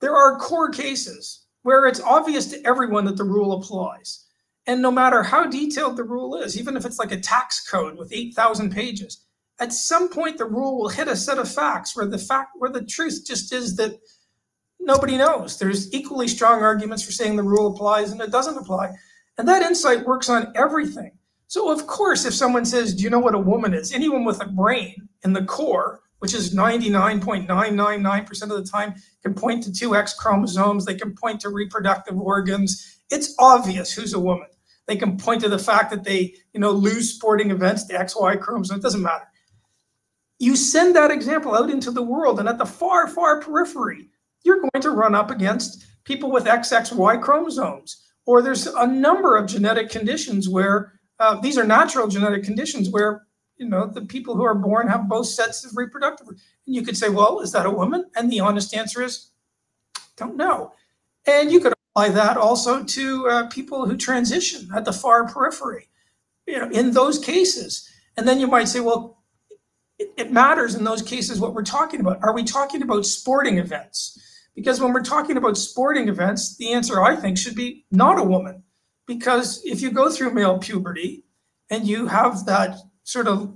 there 0.00 0.14
are 0.14 0.38
core 0.38 0.68
cases 0.68 1.46
where 1.62 1.86
it's 1.86 2.02
obvious 2.02 2.50
to 2.50 2.62
everyone 2.66 3.06
that 3.06 3.16
the 3.16 3.24
rule 3.24 3.54
applies. 3.54 4.26
And 4.68 4.82
no 4.82 4.90
matter 4.90 5.22
how 5.22 5.46
detailed 5.46 5.96
the 5.96 6.04
rule 6.04 6.36
is, 6.36 6.58
even 6.58 6.76
if 6.76 6.84
it's 6.84 6.98
like 6.98 7.10
a 7.10 7.18
tax 7.18 7.66
code 7.66 7.96
with 7.96 8.12
8,000 8.12 8.70
pages, 8.70 9.24
at 9.58 9.72
some 9.72 10.10
point 10.10 10.36
the 10.36 10.44
rule 10.44 10.78
will 10.78 10.90
hit 10.90 11.08
a 11.08 11.16
set 11.16 11.38
of 11.38 11.50
facts 11.50 11.96
where 11.96 12.04
the 12.04 12.18
fact 12.18 12.50
where 12.58 12.70
the 12.70 12.84
truth 12.84 13.24
just 13.26 13.50
is 13.50 13.76
that 13.76 13.98
nobody 14.78 15.16
knows. 15.16 15.58
There's 15.58 15.90
equally 15.94 16.28
strong 16.28 16.62
arguments 16.62 17.02
for 17.02 17.12
saying 17.12 17.36
the 17.36 17.42
rule 17.42 17.68
applies 17.68 18.12
and 18.12 18.20
it 18.20 18.30
doesn't 18.30 18.58
apply. 18.58 18.90
And 19.38 19.48
that 19.48 19.62
insight 19.62 20.04
works 20.04 20.28
on 20.28 20.52
everything. 20.54 21.12
So 21.46 21.72
of 21.72 21.86
course, 21.86 22.26
if 22.26 22.34
someone 22.34 22.66
says, 22.66 22.94
"Do 22.94 23.02
you 23.04 23.10
know 23.10 23.20
what 23.20 23.34
a 23.34 23.38
woman 23.38 23.72
is?" 23.72 23.90
Anyone 23.90 24.26
with 24.26 24.42
a 24.42 24.48
brain 24.48 25.08
in 25.24 25.32
the 25.32 25.46
core, 25.46 26.02
which 26.18 26.34
is 26.34 26.54
99.999% 26.54 28.50
of 28.50 28.62
the 28.62 28.70
time, 28.70 28.96
can 29.22 29.32
point 29.32 29.64
to 29.64 29.72
two 29.72 29.96
X 29.96 30.12
chromosomes. 30.12 30.84
They 30.84 30.94
can 30.94 31.14
point 31.14 31.40
to 31.40 31.48
reproductive 31.48 32.20
organs. 32.20 33.00
It's 33.10 33.34
obvious 33.38 33.92
who's 33.92 34.12
a 34.12 34.20
woman. 34.20 34.48
They 34.88 34.96
can 34.96 35.18
point 35.18 35.42
to 35.42 35.50
the 35.50 35.58
fact 35.58 35.90
that 35.90 36.02
they, 36.02 36.34
you 36.54 36.60
know, 36.60 36.72
lose 36.72 37.14
sporting 37.14 37.50
events, 37.50 37.86
the 37.86 37.94
XY 37.94 38.40
chromosome, 38.40 38.78
it 38.78 38.82
doesn't 38.82 39.02
matter. 39.02 39.28
You 40.38 40.56
send 40.56 40.96
that 40.96 41.10
example 41.10 41.54
out 41.54 41.70
into 41.70 41.90
the 41.90 42.02
world, 42.02 42.40
and 42.40 42.48
at 42.48 42.56
the 42.56 42.64
far, 42.64 43.06
far 43.06 43.40
periphery, 43.40 44.08
you're 44.44 44.60
going 44.60 44.80
to 44.80 44.90
run 44.90 45.14
up 45.14 45.30
against 45.30 45.84
people 46.04 46.30
with 46.30 46.46
XXY 46.46 47.22
chromosomes. 47.22 48.02
Or 48.24 48.40
there's 48.40 48.66
a 48.66 48.86
number 48.86 49.36
of 49.36 49.46
genetic 49.46 49.90
conditions 49.90 50.48
where 50.48 50.94
uh, 51.20 51.38
these 51.40 51.58
are 51.58 51.64
natural 51.64 52.08
genetic 52.08 52.42
conditions 52.44 52.88
where 52.88 53.26
you 53.58 53.68
know 53.68 53.86
the 53.86 54.02
people 54.02 54.36
who 54.36 54.44
are 54.44 54.54
born 54.54 54.88
have 54.88 55.08
both 55.08 55.26
sets 55.26 55.66
of 55.66 55.76
reproductive. 55.76 56.28
And 56.28 56.38
you 56.64 56.82
could 56.82 56.96
say, 56.96 57.10
well, 57.10 57.40
is 57.40 57.52
that 57.52 57.66
a 57.66 57.70
woman? 57.70 58.06
And 58.16 58.32
the 58.32 58.40
honest 58.40 58.74
answer 58.74 59.02
is, 59.02 59.30
don't 60.16 60.36
know. 60.36 60.72
And 61.26 61.52
you 61.52 61.60
could 61.60 61.74
that 62.06 62.36
also 62.36 62.84
to 62.84 63.28
uh, 63.28 63.46
people 63.48 63.86
who 63.86 63.96
transition 63.96 64.68
at 64.72 64.84
the 64.84 64.92
far 64.92 65.26
periphery. 65.26 65.88
You 66.46 66.60
know, 66.60 66.70
in 66.70 66.92
those 66.92 67.18
cases, 67.18 67.90
And 68.16 68.26
then 68.26 68.40
you 68.40 68.46
might 68.46 68.68
say, 68.68 68.80
well, 68.80 69.22
it, 69.98 70.12
it 70.16 70.32
matters 70.32 70.74
in 70.74 70.84
those 70.84 71.02
cases 71.02 71.40
what 71.40 71.54
we're 71.54 71.62
talking 71.62 72.00
about. 72.00 72.22
Are 72.22 72.32
we 72.32 72.44
talking 72.44 72.82
about 72.82 73.04
sporting 73.04 73.58
events? 73.58 74.18
Because 74.54 74.80
when 74.80 74.92
we're 74.92 75.02
talking 75.02 75.36
about 75.36 75.56
sporting 75.56 76.08
events, 76.08 76.56
the 76.56 76.72
answer 76.72 77.02
I 77.02 77.16
think 77.16 77.38
should 77.38 77.54
be 77.54 77.84
not 77.90 78.18
a 78.18 78.24
woman. 78.24 78.62
Because 79.06 79.62
if 79.64 79.80
you 79.80 79.90
go 79.90 80.10
through 80.10 80.34
male 80.34 80.58
puberty 80.58 81.24
and 81.70 81.86
you 81.86 82.06
have 82.06 82.44
that 82.46 82.76
sort 83.04 83.26
of 83.28 83.54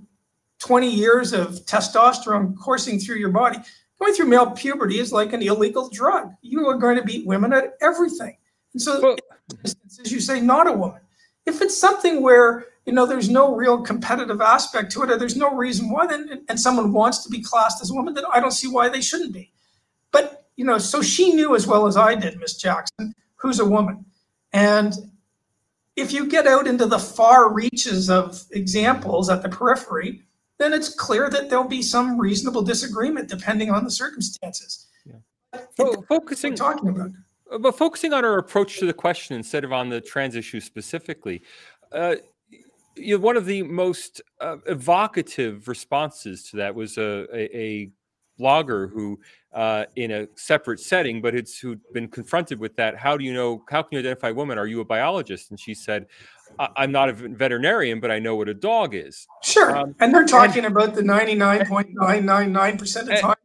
20 0.61 0.89
years 0.89 1.33
of 1.33 1.67
testosterone 1.67 2.57
coursing 2.57 2.99
through 2.99 3.17
your 3.17 3.31
body, 3.31 3.59
going 4.03 4.15
through 4.15 4.27
male 4.27 4.51
puberty 4.51 4.99
is 4.99 5.13
like 5.13 5.33
an 5.33 5.43
illegal 5.43 5.89
drug. 5.89 6.33
You 6.43 6.67
are 6.69 6.77
going 6.77 6.97
to 6.97 7.05
beat 7.05 7.27
women 7.27 7.53
at 7.53 7.77
everything. 7.81 8.37
And 8.73 8.83
so, 8.83 9.01
well, 9.01 9.17
as 9.65 10.11
you 10.11 10.21
say, 10.21 10.41
not 10.41 10.67
a 10.67 10.73
woman. 10.73 11.01
If 11.47 11.61
it's 11.61 11.77
something 11.77 12.23
where 12.23 12.67
you 12.87 12.93
know 12.93 13.07
there's 13.07 13.29
no 13.29 13.55
real 13.55 13.81
competitive 13.81 14.41
aspect 14.41 14.91
to 14.93 15.03
it, 15.03 15.11
or 15.11 15.19
there's 15.19 15.37
no 15.37 15.55
reason 15.55 15.91
why, 15.91 16.07
then 16.07 16.45
and 16.49 16.59
someone 16.59 16.93
wants 16.93 17.23
to 17.25 17.31
be 17.31 17.43
classed 17.43 17.83
as 17.83 17.91
a 17.91 17.95
woman, 17.95 18.15
then 18.15 18.25
I 18.33 18.41
don't 18.41 18.53
see 18.53 18.69
why 18.69 18.89
they 18.89 19.01
shouldn't 19.01 19.33
be. 19.33 19.53
But 20.11 20.47
you 20.57 20.65
know, 20.65 20.79
so 20.79 21.03
she 21.03 21.33
knew 21.33 21.55
as 21.55 21.67
well 21.67 21.87
as 21.87 21.97
I 21.97 22.15
did, 22.15 22.39
Miss 22.39 22.57
Jackson, 22.57 23.15
who's 23.37 23.61
a 23.61 23.65
woman, 23.65 24.05
and 24.53 24.95
if 25.95 26.13
you 26.13 26.27
get 26.27 26.47
out 26.47 26.67
into 26.67 26.87
the 26.87 26.99
far 26.99 27.53
reaches 27.53 28.09
of 28.09 28.45
examples 28.53 29.29
at 29.29 29.43
the 29.43 29.49
periphery, 29.49 30.23
then 30.59 30.73
it's 30.73 30.95
clear 30.95 31.29
that 31.31 31.51
there'll 31.51 31.65
be 31.65 31.83
some 31.83 32.19
reasonable 32.19 32.63
disagreement 32.63 33.29
depending 33.29 33.71
on 33.71 33.85
the 33.85 33.91
circumstances. 33.91 34.89
Yeah. 35.05 35.87
focusing 36.09 36.55
talking 36.55 36.89
about. 36.89 37.11
Uh, 37.51 37.59
but 37.59 37.77
focusing 37.77 38.13
on 38.13 38.25
our 38.25 38.39
approach 38.39 38.79
to 38.79 38.87
the 38.87 38.93
question 38.93 39.37
instead 39.37 39.65
of 39.65 39.73
on 39.73 39.89
the 39.89 40.01
trans 40.01 40.37
issue 40.37 40.61
specifically, 40.61 41.43
uh, 41.93 42.17
you 42.97 43.17
know, 43.17 43.23
one 43.23 43.37
of 43.37 43.47
the 43.47 43.63
most 43.63 44.21
uh, 44.41 44.57
evocative 44.67 45.69
responses 45.69 46.45
to 46.51 46.57
that 46.59 46.75
was 46.75 46.99
a, 46.99 47.27
a, 47.33 47.57
a 47.57 47.91
blogger 48.39 48.91
who, 48.91 49.19
uh, 49.53 49.85
in 49.97 50.11
a 50.11 50.29
separate 50.35 50.81
setting, 50.81 51.21
but 51.21 51.35
it's 51.35 51.59
who'd 51.59 51.81
been 51.93 52.09
confronted 52.09 52.59
with 52.59 52.75
that. 52.77 52.97
How 52.97 53.17
do 53.17 53.25
you 53.25 53.33
know? 53.33 53.63
How 53.69 53.83
can 53.83 53.93
you 53.93 53.99
identify 53.99 54.31
women? 54.31 54.59
Are 54.59 54.67
you 54.67 54.81
a 54.81 54.85
biologist? 54.85 55.51
And 55.51 55.61
she 55.61 55.75
said, 55.75 56.07
I'm 56.59 56.93
not 56.93 57.09
a 57.09 57.13
veterinarian, 57.13 58.01
but 58.01 58.11
I 58.11 58.19
know 58.19 58.37
what 58.37 58.49
a 58.49 58.55
dog 58.55 58.95
is. 58.95 59.27
Sure. 59.43 59.77
Um, 59.77 59.95
and 60.01 60.15
they're 60.15 60.25
talking 60.25 60.65
and, 60.65 60.77
about 60.77 60.95
the 60.95 61.03
99.999% 61.03 63.13
of 63.13 63.21
time 63.21 63.37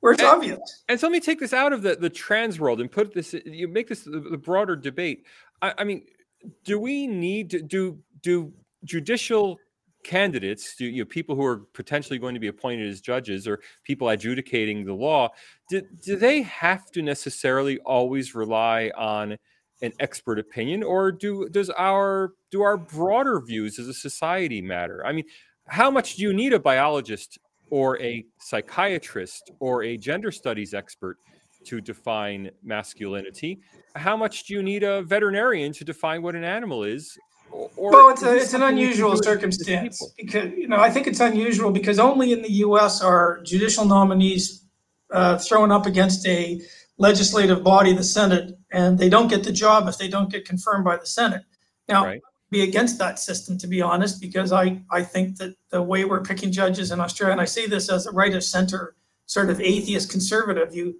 where 0.00 0.12
it's 0.12 0.22
and, 0.22 0.30
obvious. 0.30 0.84
And 0.88 1.00
so 1.00 1.06
let 1.06 1.12
me 1.12 1.20
take 1.20 1.40
this 1.40 1.52
out 1.52 1.72
of 1.72 1.82
the, 1.82 1.96
the 1.96 2.10
trans 2.10 2.60
world 2.60 2.80
and 2.80 2.90
put 2.90 3.14
this, 3.14 3.34
you 3.44 3.68
make 3.68 3.88
this 3.88 4.04
the, 4.04 4.20
the 4.20 4.38
broader 4.38 4.76
debate. 4.76 5.24
I, 5.62 5.74
I, 5.78 5.84
mean, 5.84 6.04
do 6.64 6.78
we 6.78 7.06
need 7.06 7.50
to 7.50 7.62
do, 7.62 7.98
do 8.22 8.52
judicial 8.84 9.58
candidates, 10.02 10.76
do, 10.76 10.84
you 10.84 11.02
know, 11.02 11.06
people 11.06 11.34
who 11.34 11.44
are 11.44 11.58
potentially 11.72 12.18
going 12.18 12.34
to 12.34 12.40
be 12.40 12.48
appointed 12.48 12.88
as 12.88 13.00
judges 13.00 13.48
or 13.48 13.60
people 13.84 14.08
adjudicating 14.08 14.84
the 14.84 14.92
law, 14.92 15.30
do, 15.70 15.80
do 16.02 16.16
they 16.16 16.42
have 16.42 16.90
to 16.92 17.02
necessarily 17.02 17.78
always 17.78 18.34
rely 18.34 18.90
on– 18.96 19.38
an 19.82 19.92
expert 20.00 20.38
opinion 20.38 20.82
or 20.82 21.12
do 21.12 21.48
does 21.50 21.70
our 21.70 22.32
do 22.50 22.62
our 22.62 22.76
broader 22.76 23.40
views 23.40 23.78
as 23.78 23.88
a 23.88 23.94
society 23.94 24.62
matter? 24.62 25.04
I 25.06 25.12
mean 25.12 25.24
how 25.66 25.90
much 25.90 26.16
do 26.16 26.22
you 26.22 26.32
need 26.32 26.52
a 26.52 26.60
biologist 26.60 27.38
or 27.70 28.00
a 28.00 28.24
psychiatrist 28.38 29.50
or 29.60 29.82
a 29.82 29.96
gender 29.96 30.30
studies 30.30 30.74
expert 30.74 31.16
to 31.64 31.80
define 31.80 32.50
masculinity? 32.62 33.58
How 33.96 34.16
much 34.16 34.44
do 34.44 34.54
you 34.54 34.62
need 34.62 34.82
a 34.82 35.02
veterinarian 35.02 35.72
to 35.72 35.84
define 35.84 36.22
what 36.22 36.34
an 36.34 36.44
animal 36.44 36.84
is 36.84 37.16
or 37.50 37.92
well 37.92 38.08
it's, 38.08 38.22
a, 38.22 38.34
it's 38.34 38.54
an 38.54 38.62
unusual 38.62 39.16
circumstance 39.16 40.02
because 40.16 40.50
you 40.56 40.66
know 40.66 40.78
i 40.78 40.90
think 40.90 41.06
it's 41.06 41.20
unusual 41.20 41.70
because 41.70 42.00
only 42.00 42.32
in 42.32 42.42
the 42.42 42.48
us 42.48 43.00
are 43.00 43.40
judicial 43.44 43.84
nominees 43.84 44.64
uh, 45.12 45.38
thrown 45.38 45.70
up 45.70 45.86
against 45.86 46.26
a 46.26 46.60
legislative 46.98 47.62
body, 47.62 47.92
the 47.92 48.04
Senate, 48.04 48.56
and 48.74 48.98
they 48.98 49.08
don't 49.08 49.28
get 49.28 49.44
the 49.44 49.52
job 49.52 49.88
if 49.88 49.96
they 49.98 50.08
don't 50.08 50.30
get 50.30 50.44
confirmed 50.44 50.84
by 50.84 50.96
the 50.96 51.06
Senate. 51.06 51.44
Now, 51.88 52.04
right. 52.04 52.22
be 52.50 52.62
against 52.62 52.98
that 52.98 53.18
system, 53.18 53.56
to 53.58 53.66
be 53.66 53.80
honest, 53.80 54.20
because 54.20 54.52
I, 54.52 54.80
I 54.90 55.02
think 55.02 55.36
that 55.38 55.54
the 55.70 55.80
way 55.80 56.04
we're 56.04 56.22
picking 56.22 56.50
judges 56.50 56.90
in 56.90 57.00
Australia, 57.00 57.32
and 57.32 57.40
I 57.40 57.44
say 57.44 57.66
this 57.66 57.88
as 57.88 58.06
a 58.06 58.12
right 58.12 58.34
of 58.34 58.42
center 58.42 58.96
sort 59.26 59.48
of 59.48 59.60
atheist 59.60 60.10
conservative, 60.10 60.74
you, 60.74 60.96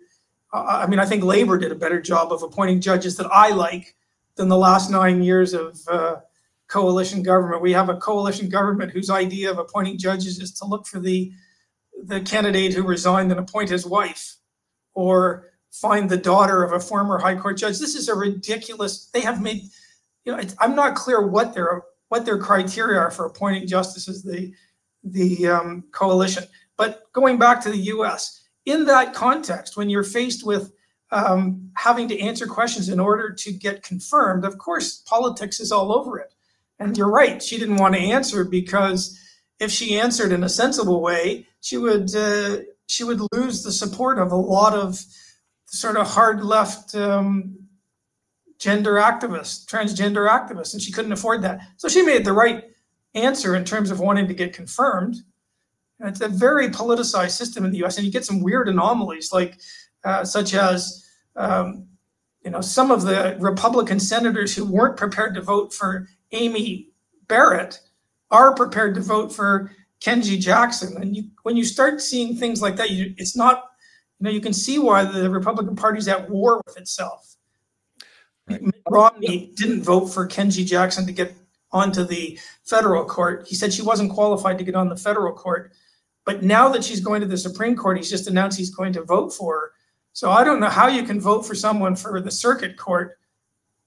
uh, 0.52 0.82
I 0.84 0.86
mean, 0.86 1.00
I 1.00 1.04
think 1.04 1.24
Labor 1.24 1.58
did 1.58 1.72
a 1.72 1.74
better 1.74 2.00
job 2.00 2.32
of 2.32 2.42
appointing 2.42 2.80
judges 2.80 3.16
that 3.16 3.26
I 3.26 3.50
like 3.50 3.96
than 4.36 4.48
the 4.48 4.56
last 4.56 4.88
nine 4.88 5.22
years 5.22 5.52
of 5.52 5.80
uh, 5.88 6.16
coalition 6.68 7.22
government. 7.22 7.60
We 7.60 7.72
have 7.72 7.88
a 7.88 7.96
coalition 7.96 8.48
government 8.48 8.92
whose 8.92 9.10
idea 9.10 9.50
of 9.50 9.58
appointing 9.58 9.98
judges 9.98 10.38
is 10.38 10.52
to 10.54 10.64
look 10.64 10.86
for 10.86 11.00
the 11.00 11.32
the 12.02 12.20
candidate 12.20 12.72
who 12.74 12.82
resigned 12.82 13.30
and 13.30 13.40
appoint 13.40 13.70
his 13.70 13.86
wife, 13.86 14.36
or 14.94 15.53
find 15.74 16.08
the 16.08 16.16
daughter 16.16 16.62
of 16.62 16.72
a 16.72 16.80
former 16.80 17.18
high 17.18 17.34
court 17.34 17.58
judge. 17.58 17.78
This 17.78 17.96
is 17.96 18.08
a 18.08 18.14
ridiculous. 18.14 19.06
They 19.12 19.20
have 19.22 19.42
made, 19.42 19.62
you 20.24 20.32
know, 20.32 20.40
I'm 20.60 20.76
not 20.76 20.94
clear 20.94 21.26
what 21.26 21.52
their 21.52 21.82
what 22.08 22.24
their 22.24 22.38
criteria 22.38 23.00
are 23.00 23.10
for 23.10 23.26
appointing 23.26 23.66
justices. 23.66 24.22
The 24.22 24.52
the 25.02 25.48
um, 25.48 25.84
coalition. 25.90 26.44
But 26.76 27.12
going 27.12 27.38
back 27.38 27.60
to 27.62 27.70
the 27.70 27.78
U.S. 27.78 28.42
in 28.64 28.84
that 28.86 29.14
context, 29.14 29.76
when 29.76 29.90
you're 29.90 30.04
faced 30.04 30.46
with 30.46 30.72
um, 31.10 31.70
having 31.76 32.08
to 32.08 32.20
answer 32.20 32.46
questions 32.46 32.88
in 32.88 32.98
order 32.98 33.32
to 33.32 33.52
get 33.52 33.82
confirmed, 33.82 34.44
of 34.44 34.58
course, 34.58 35.02
politics 35.06 35.60
is 35.60 35.70
all 35.70 35.92
over 35.92 36.18
it. 36.18 36.34
And 36.78 36.96
you're 36.96 37.10
right; 37.10 37.42
she 37.42 37.58
didn't 37.58 37.76
want 37.76 37.94
to 37.94 38.00
answer 38.00 38.44
because 38.44 39.18
if 39.58 39.70
she 39.70 39.98
answered 39.98 40.32
in 40.32 40.44
a 40.44 40.48
sensible 40.48 41.00
way, 41.00 41.48
she 41.60 41.76
would 41.78 42.14
uh, 42.14 42.58
she 42.86 43.02
would 43.02 43.20
lose 43.32 43.64
the 43.64 43.72
support 43.72 44.18
of 44.18 44.30
a 44.30 44.36
lot 44.36 44.74
of 44.74 45.04
sort 45.66 45.96
of 45.96 46.06
hard 46.06 46.44
left 46.44 46.94
um, 46.94 47.56
gender 48.58 48.94
activist, 48.94 49.66
transgender 49.66 50.28
activist, 50.28 50.72
and 50.72 50.82
she 50.82 50.92
couldn't 50.92 51.12
afford 51.12 51.42
that. 51.42 51.60
So 51.76 51.88
she 51.88 52.02
made 52.02 52.24
the 52.24 52.32
right 52.32 52.64
answer 53.14 53.54
in 53.54 53.64
terms 53.64 53.90
of 53.90 54.00
wanting 54.00 54.28
to 54.28 54.34
get 54.34 54.52
confirmed. 54.52 55.16
And 56.00 56.08
it's 56.08 56.20
a 56.20 56.28
very 56.28 56.68
politicized 56.68 57.32
system 57.32 57.64
in 57.64 57.70
the 57.70 57.78
U.S., 57.78 57.96
and 57.96 58.06
you 58.06 58.12
get 58.12 58.24
some 58.24 58.42
weird 58.42 58.68
anomalies, 58.68 59.32
like 59.32 59.58
uh, 60.04 60.24
such 60.24 60.54
as 60.54 61.08
um, 61.36 61.86
you 62.44 62.50
know 62.50 62.60
some 62.60 62.90
of 62.90 63.02
the 63.02 63.36
Republican 63.38 64.00
senators 64.00 64.54
who 64.54 64.64
weren't 64.64 64.96
prepared 64.96 65.34
to 65.34 65.40
vote 65.40 65.72
for 65.72 66.08
Amy 66.32 66.90
Barrett 67.28 67.80
are 68.30 68.54
prepared 68.54 68.94
to 68.96 69.00
vote 69.00 69.32
for 69.32 69.70
Ketanji 70.00 70.40
Jackson. 70.40 71.00
And 71.00 71.16
you, 71.16 71.24
when 71.42 71.56
you 71.56 71.64
start 71.64 72.00
seeing 72.00 72.36
things 72.36 72.60
like 72.60 72.76
that, 72.76 72.90
you, 72.90 73.14
it's 73.16 73.36
not 73.36 73.64
know, 74.24 74.30
you 74.30 74.40
can 74.40 74.52
see 74.52 74.78
why 74.78 75.04
the 75.04 75.30
Republican 75.30 75.76
Party's 75.76 76.08
at 76.08 76.28
war 76.28 76.60
with 76.66 76.76
itself. 76.76 77.36
Right. 78.48 78.62
Romney 78.90 79.52
didn't 79.54 79.82
vote 79.82 80.06
for 80.06 80.26
Ketanji 80.26 80.66
Jackson 80.66 81.06
to 81.06 81.12
get 81.12 81.34
onto 81.70 82.04
the 82.04 82.38
federal 82.64 83.04
court. 83.04 83.46
He 83.46 83.54
said 83.54 83.72
she 83.72 83.82
wasn't 83.82 84.12
qualified 84.12 84.58
to 84.58 84.64
get 84.64 84.74
on 84.74 84.88
the 84.88 84.96
federal 84.96 85.32
court. 85.32 85.72
But 86.24 86.42
now 86.42 86.68
that 86.70 86.84
she's 86.84 87.00
going 87.00 87.20
to 87.20 87.26
the 87.26 87.36
Supreme 87.36 87.76
Court, 87.76 87.96
he's 87.96 88.10
just 88.10 88.26
announced 88.26 88.58
he's 88.58 88.74
going 88.74 88.92
to 88.94 89.02
vote 89.02 89.32
for 89.32 89.54
her. 89.54 89.70
So 90.12 90.30
I 90.30 90.44
don't 90.44 90.60
know 90.60 90.68
how 90.68 90.86
you 90.86 91.02
can 91.02 91.20
vote 91.20 91.42
for 91.42 91.54
someone 91.54 91.96
for 91.96 92.20
the 92.20 92.30
circuit 92.30 92.76
court 92.76 93.18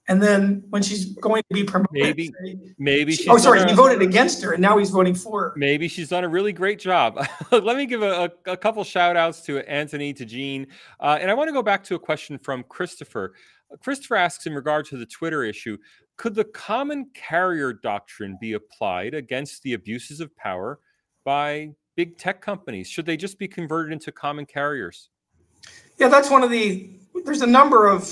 and 0.07 0.23
then 0.23 0.63
when 0.69 0.81
she's 0.81 1.05
going 1.15 1.43
to 1.49 1.53
be 1.53 1.63
promoted, 1.63 1.91
maybe, 1.91 2.31
maybe. 2.77 3.13
She, 3.13 3.27
oh, 3.27 3.37
sorry, 3.37 3.63
he 3.65 3.73
voted 3.73 4.01
against 4.01 4.41
her, 4.41 4.53
and 4.53 4.61
now 4.61 4.77
he's 4.77 4.89
voting 4.89 5.13
for 5.13 5.41
her. 5.41 5.53
Maybe 5.57 5.89
she's 5.89 6.09
done 6.09 6.23
a 6.23 6.29
really 6.29 6.53
great 6.53 6.79
job. 6.79 7.27
Let 7.51 7.75
me 7.75 7.85
give 7.85 8.01
a, 8.03 8.31
a, 8.47 8.51
a, 8.51 8.57
couple 8.57 8.83
shout 8.85 9.17
outs 9.17 9.41
to 9.43 9.59
Anthony, 9.69 10.13
to 10.13 10.25
Jean, 10.25 10.67
uh, 11.01 11.17
and 11.19 11.29
I 11.29 11.33
want 11.33 11.49
to 11.49 11.53
go 11.53 11.61
back 11.61 11.83
to 11.85 11.95
a 11.95 11.99
question 11.99 12.37
from 12.37 12.63
Christopher. 12.69 13.33
Christopher 13.81 14.15
asks 14.15 14.45
in 14.45 14.53
regard 14.53 14.85
to 14.87 14.97
the 14.97 15.05
Twitter 15.05 15.43
issue: 15.43 15.77
Could 16.15 16.35
the 16.35 16.45
common 16.45 17.09
carrier 17.13 17.73
doctrine 17.73 18.37
be 18.39 18.53
applied 18.53 19.13
against 19.13 19.61
the 19.63 19.73
abuses 19.73 20.21
of 20.21 20.35
power 20.37 20.79
by 21.25 21.71
big 21.97 22.17
tech 22.17 22.41
companies? 22.41 22.87
Should 22.87 23.05
they 23.05 23.17
just 23.17 23.37
be 23.37 23.47
converted 23.49 23.91
into 23.91 24.13
common 24.13 24.45
carriers? 24.45 25.09
Yeah, 25.97 26.07
that's 26.07 26.29
one 26.29 26.43
of 26.43 26.49
the. 26.49 26.91
There's 27.25 27.41
a 27.41 27.47
number 27.47 27.87
of 27.87 28.09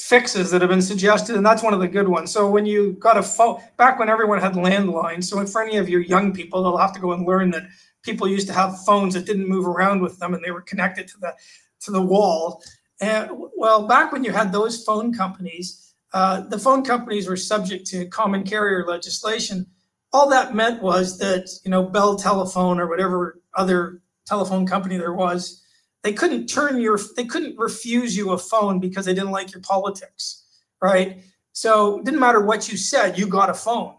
fixes 0.00 0.50
that 0.50 0.62
have 0.62 0.70
been 0.70 0.80
suggested, 0.80 1.36
and 1.36 1.44
that's 1.44 1.62
one 1.62 1.74
of 1.74 1.80
the 1.80 1.86
good 1.88 2.08
ones. 2.08 2.32
So 2.32 2.48
when 2.48 2.64
you 2.64 2.92
got 2.94 3.18
a 3.18 3.22
phone, 3.22 3.60
back 3.76 3.98
when 3.98 4.08
everyone 4.08 4.40
had 4.40 4.54
landlines, 4.54 5.24
so 5.24 5.44
for 5.44 5.62
any 5.62 5.76
of 5.76 5.88
your 5.90 6.00
young 6.00 6.32
people, 6.32 6.62
they'll 6.62 6.78
have 6.78 6.94
to 6.94 7.00
go 7.00 7.12
and 7.12 7.26
learn 7.26 7.50
that 7.50 7.64
people 8.02 8.26
used 8.26 8.46
to 8.46 8.54
have 8.54 8.82
phones 8.84 9.12
that 9.12 9.26
didn't 9.26 9.46
move 9.46 9.66
around 9.66 10.00
with 10.00 10.18
them, 10.18 10.32
and 10.32 10.42
they 10.42 10.50
were 10.50 10.62
connected 10.62 11.06
to 11.08 11.18
the 11.20 11.34
to 11.80 11.90
the 11.90 12.00
wall. 12.00 12.62
And 13.00 13.30
well, 13.56 13.86
back 13.86 14.10
when 14.10 14.24
you 14.24 14.32
had 14.32 14.52
those 14.52 14.82
phone 14.84 15.12
companies, 15.12 15.94
uh, 16.14 16.40
the 16.40 16.58
phone 16.58 16.82
companies 16.82 17.28
were 17.28 17.36
subject 17.36 17.86
to 17.88 18.06
common 18.06 18.42
carrier 18.42 18.86
legislation. 18.86 19.66
All 20.12 20.28
that 20.30 20.54
meant 20.54 20.82
was 20.82 21.18
that 21.18 21.46
you 21.62 21.70
know 21.70 21.82
Bell 21.82 22.16
Telephone 22.16 22.80
or 22.80 22.88
whatever 22.88 23.40
other 23.54 24.00
telephone 24.26 24.66
company 24.66 24.96
there 24.96 25.12
was 25.12 25.62
they 26.02 26.12
couldn't 26.12 26.46
turn 26.46 26.80
your 26.80 26.98
they 27.16 27.24
couldn't 27.24 27.58
refuse 27.58 28.16
you 28.16 28.30
a 28.30 28.38
phone 28.38 28.80
because 28.80 29.04
they 29.04 29.14
didn't 29.14 29.30
like 29.30 29.52
your 29.52 29.62
politics 29.62 30.44
right 30.82 31.22
so 31.52 31.98
it 31.98 32.04
didn't 32.04 32.20
matter 32.20 32.40
what 32.40 32.70
you 32.70 32.76
said 32.76 33.18
you 33.18 33.26
got 33.26 33.50
a 33.50 33.54
phone 33.54 33.94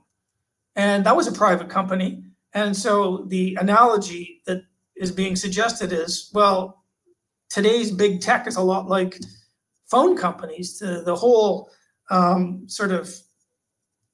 and 0.76 1.06
that 1.06 1.16
was 1.16 1.28
a 1.28 1.32
private 1.32 1.70
company 1.70 2.24
And 2.54 2.76
so 2.76 3.26
the 3.28 3.58
analogy 3.60 4.42
that 4.46 4.64
is 4.96 5.12
being 5.12 5.36
suggested 5.36 5.94
is 5.94 6.30
well, 6.34 6.84
today's 7.50 7.92
big 7.92 8.22
tech 8.22 8.48
is 8.48 8.58
a 8.58 8.62
lot 8.62 8.88
like 8.88 9.20
phone 9.90 10.18
companies. 10.18 10.80
The, 10.80 11.04
the 11.06 11.16
whole 11.16 11.70
um, 12.10 12.68
sort 12.68 12.92
of 12.92 13.14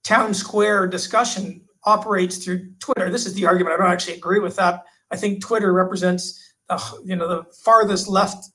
town 0.03 0.33
square 0.33 0.87
discussion 0.87 1.61
operates 1.83 2.37
through 2.37 2.71
Twitter. 2.79 3.09
This 3.09 3.25
is 3.25 3.33
the 3.33 3.45
argument. 3.45 3.75
I 3.75 3.83
don't 3.83 3.91
actually 3.91 4.17
agree 4.17 4.39
with 4.39 4.55
that. 4.57 4.83
I 5.11 5.17
think 5.17 5.41
Twitter 5.41 5.73
represents 5.73 6.55
the, 6.69 7.01
you 7.05 7.15
know 7.15 7.27
the 7.27 7.43
farthest 7.63 8.07
left 8.07 8.45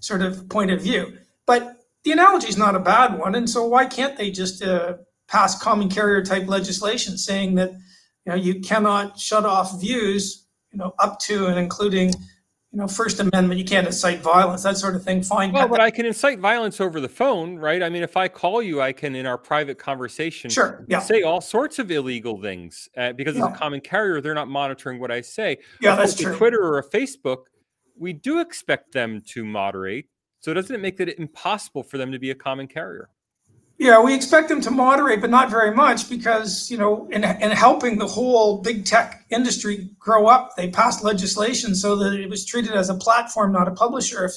sort 0.00 0.22
of 0.22 0.48
point 0.48 0.70
of 0.70 0.80
view. 0.80 1.18
But 1.46 1.76
the 2.04 2.12
analogy 2.12 2.48
is 2.48 2.56
not 2.56 2.74
a 2.74 2.80
bad 2.80 3.18
one, 3.18 3.34
and 3.34 3.48
so 3.48 3.66
why 3.66 3.86
can't 3.86 4.16
they 4.16 4.30
just 4.30 4.62
uh, 4.62 4.94
pass 5.28 5.60
common 5.60 5.88
carrier 5.88 6.22
type 6.22 6.46
legislation 6.48 7.16
saying 7.16 7.54
that 7.56 7.72
you 7.72 8.30
know 8.30 8.34
you 8.34 8.60
cannot 8.60 9.18
shut 9.18 9.44
off 9.44 9.80
views 9.80 10.46
you 10.72 10.78
know 10.78 10.92
up 10.98 11.18
to 11.20 11.46
and 11.46 11.58
including 11.58 12.12
you 12.74 12.80
know 12.80 12.88
First 12.88 13.20
Amendment, 13.20 13.56
you 13.56 13.64
can't 13.64 13.86
incite 13.86 14.20
violence, 14.20 14.64
that 14.64 14.76
sort 14.76 14.96
of 14.96 15.04
thing. 15.04 15.22
Fine. 15.22 15.52
Well, 15.52 15.68
but 15.68 15.80
I 15.80 15.92
can 15.92 16.06
incite 16.06 16.40
violence 16.40 16.80
over 16.80 17.00
the 17.00 17.08
phone, 17.08 17.56
right? 17.56 17.80
I 17.80 17.88
mean, 17.88 18.02
if 18.02 18.16
I 18.16 18.26
call 18.26 18.60
you, 18.60 18.82
I 18.82 18.92
can 18.92 19.14
in 19.14 19.26
our 19.26 19.38
private 19.38 19.78
conversation, 19.78 20.50
sure, 20.50 20.84
yeah. 20.88 20.98
say 20.98 21.22
all 21.22 21.40
sorts 21.40 21.78
of 21.78 21.88
illegal 21.92 22.42
things 22.42 22.88
uh, 22.96 23.12
because 23.12 23.36
yeah. 23.36 23.46
as 23.46 23.54
a 23.54 23.56
common 23.56 23.80
carrier, 23.80 24.20
they're 24.20 24.34
not 24.34 24.48
monitoring 24.48 24.98
what 24.98 25.12
I 25.12 25.20
say. 25.20 25.58
Yeah, 25.80 25.94
that's 25.94 26.16
true. 26.16 26.36
Twitter 26.36 26.60
or 26.60 26.78
a 26.78 26.84
Facebook, 26.84 27.44
we 27.96 28.12
do 28.12 28.40
expect 28.40 28.92
them 28.92 29.22
to 29.28 29.44
moderate. 29.44 30.06
So 30.40 30.52
doesn't 30.52 30.74
it 30.74 30.80
make 30.80 30.98
it 30.98 31.16
impossible 31.16 31.84
for 31.84 31.96
them 31.96 32.10
to 32.10 32.18
be 32.18 32.32
a 32.32 32.34
common 32.34 32.66
carrier? 32.66 33.08
Yeah, 33.76 34.00
we 34.00 34.14
expect 34.14 34.48
them 34.48 34.60
to 34.62 34.70
moderate, 34.70 35.20
but 35.20 35.30
not 35.30 35.50
very 35.50 35.74
much 35.74 36.08
because, 36.08 36.70
you 36.70 36.78
know, 36.78 37.08
in, 37.10 37.24
in 37.24 37.50
helping 37.50 37.98
the 37.98 38.06
whole 38.06 38.62
big 38.62 38.84
tech 38.84 39.24
industry 39.30 39.90
grow 39.98 40.26
up, 40.28 40.54
they 40.56 40.70
passed 40.70 41.02
legislation 41.02 41.74
so 41.74 41.96
that 41.96 42.12
it 42.12 42.30
was 42.30 42.44
treated 42.44 42.72
as 42.72 42.88
a 42.88 42.94
platform, 42.94 43.50
not 43.50 43.66
a 43.66 43.72
publisher. 43.72 44.26
If, 44.26 44.32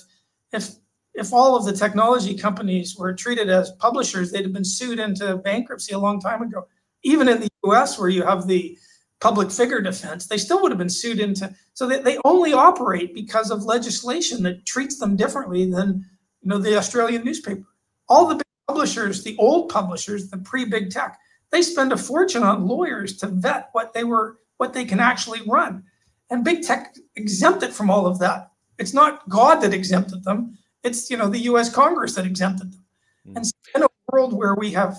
if, 0.52 0.70
if 1.14 1.34
all 1.34 1.56
of 1.56 1.66
the 1.66 1.74
technology 1.74 2.36
companies 2.36 2.98
were 2.98 3.14
treated 3.14 3.48
as 3.48 3.72
publishers, 3.74 4.32
they'd 4.32 4.44
have 4.44 4.54
been 4.54 4.66
sued 4.66 4.98
into 4.98 5.38
bankruptcy 5.38 5.94
a 5.94 6.00
long 6.00 6.20
time 6.20 6.42
ago. 6.42 6.68
Even 7.04 7.30
in 7.30 7.40
the 7.40 7.50
US, 7.66 8.00
where 8.00 8.10
you 8.10 8.24
have 8.24 8.48
the 8.48 8.76
public 9.20 9.52
figure 9.52 9.82
defense, 9.82 10.26
they 10.26 10.38
still 10.40 10.64
would 10.64 10.72
have 10.72 10.80
been 10.80 10.90
sued 10.90 11.20
into. 11.20 11.54
So 11.74 11.88
they, 11.88 12.00
they 12.02 12.18
only 12.26 12.54
operate 12.54 13.14
because 13.14 13.52
of 13.52 13.66
legislation 13.66 14.42
that 14.44 14.66
treats 14.66 14.98
them 14.98 15.16
differently 15.16 15.70
than, 15.70 16.06
you 16.42 16.50
know, 16.50 16.58
the 16.58 16.76
Australian 16.76 17.24
newspaper. 17.24 17.66
All 18.10 18.26
the 18.26 18.47
publishers, 18.68 19.24
the 19.24 19.38
old 19.38 19.70
publishers, 19.70 20.30
the 20.30 20.38
pre-big 20.38 20.92
tech, 20.92 21.20
they 21.52 21.62
spend 21.62 21.94
a 21.94 21.98
fortune 21.98 22.44
on 22.44 22.68
lawyers 22.68 23.18
to 23.18 23.28
vet 23.28 23.70
what 23.72 23.94
they 23.94 24.04
were, 24.04 24.40
what 24.58 24.74
they 24.74 24.86
can 24.86 25.00
actually 25.00 25.42
run. 25.48 25.84
And 26.30 26.44
big 26.44 26.64
tech 26.64 26.96
exempted 27.16 27.74
from 27.74 27.90
all 27.90 28.06
of 28.06 28.20
that. 28.20 28.52
It's 28.78 28.94
not 28.94 29.28
God 29.30 29.62
that 29.62 29.74
exempted 29.74 30.24
them. 30.24 30.58
It's 30.84 31.10
you 31.10 31.18
know 31.18 31.30
the 31.30 31.40
U.S. 31.40 31.74
Congress 31.74 32.16
that 32.16 32.26
exempted 32.26 32.74
them. 32.74 32.86
Mm. 33.28 33.36
And 33.38 33.48
so 33.48 33.54
in 33.76 33.84
a 33.84 33.88
world 34.12 34.34
where 34.34 34.56
we 34.56 34.72
have 34.72 34.98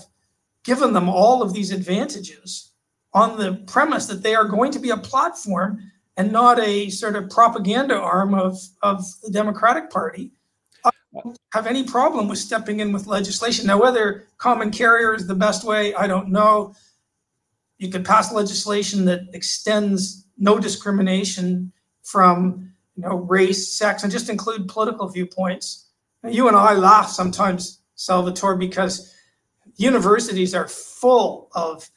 given 0.63 0.93
them 0.93 1.07
all 1.07 1.41
of 1.41 1.53
these 1.53 1.71
advantages 1.71 2.71
on 3.13 3.37
the 3.37 3.63
premise 3.67 4.05
that 4.07 4.23
they 4.23 4.35
are 4.35 4.45
going 4.45 4.71
to 4.71 4.79
be 4.79 4.89
a 4.89 4.97
platform 4.97 5.91
and 6.17 6.31
not 6.31 6.59
a 6.59 6.89
sort 6.89 7.15
of 7.15 7.29
propaganda 7.29 7.95
arm 7.95 8.33
of, 8.33 8.59
of 8.81 9.03
the 9.23 9.31
Democratic 9.31 9.89
Party, 9.89 10.31
have 11.53 11.67
any 11.67 11.83
problem 11.83 12.27
with 12.27 12.37
stepping 12.37 12.79
in 12.79 12.91
with 12.91 13.07
legislation. 13.07 13.65
Now, 13.65 13.81
whether 13.81 14.27
common 14.37 14.71
carrier 14.71 15.13
is 15.15 15.27
the 15.27 15.35
best 15.35 15.63
way, 15.63 15.93
I 15.95 16.07
don't 16.07 16.29
know. 16.29 16.75
You 17.77 17.89
could 17.89 18.05
pass 18.05 18.31
legislation 18.31 19.05
that 19.05 19.21
extends 19.33 20.25
no 20.37 20.59
discrimination 20.59 21.71
from 22.03 22.71
you 22.95 23.03
know 23.03 23.15
race, 23.15 23.73
sex, 23.73 24.03
and 24.03 24.11
just 24.11 24.29
include 24.29 24.67
political 24.67 25.07
viewpoints. 25.07 25.87
Now, 26.23 26.29
you 26.29 26.47
and 26.47 26.57
I 26.57 26.73
laugh 26.73 27.09
sometimes, 27.09 27.79
Salvatore, 27.95 28.57
because 28.57 29.15
universities 29.77 30.53
are 30.53 30.67
full 30.67 31.49
of 31.53 31.89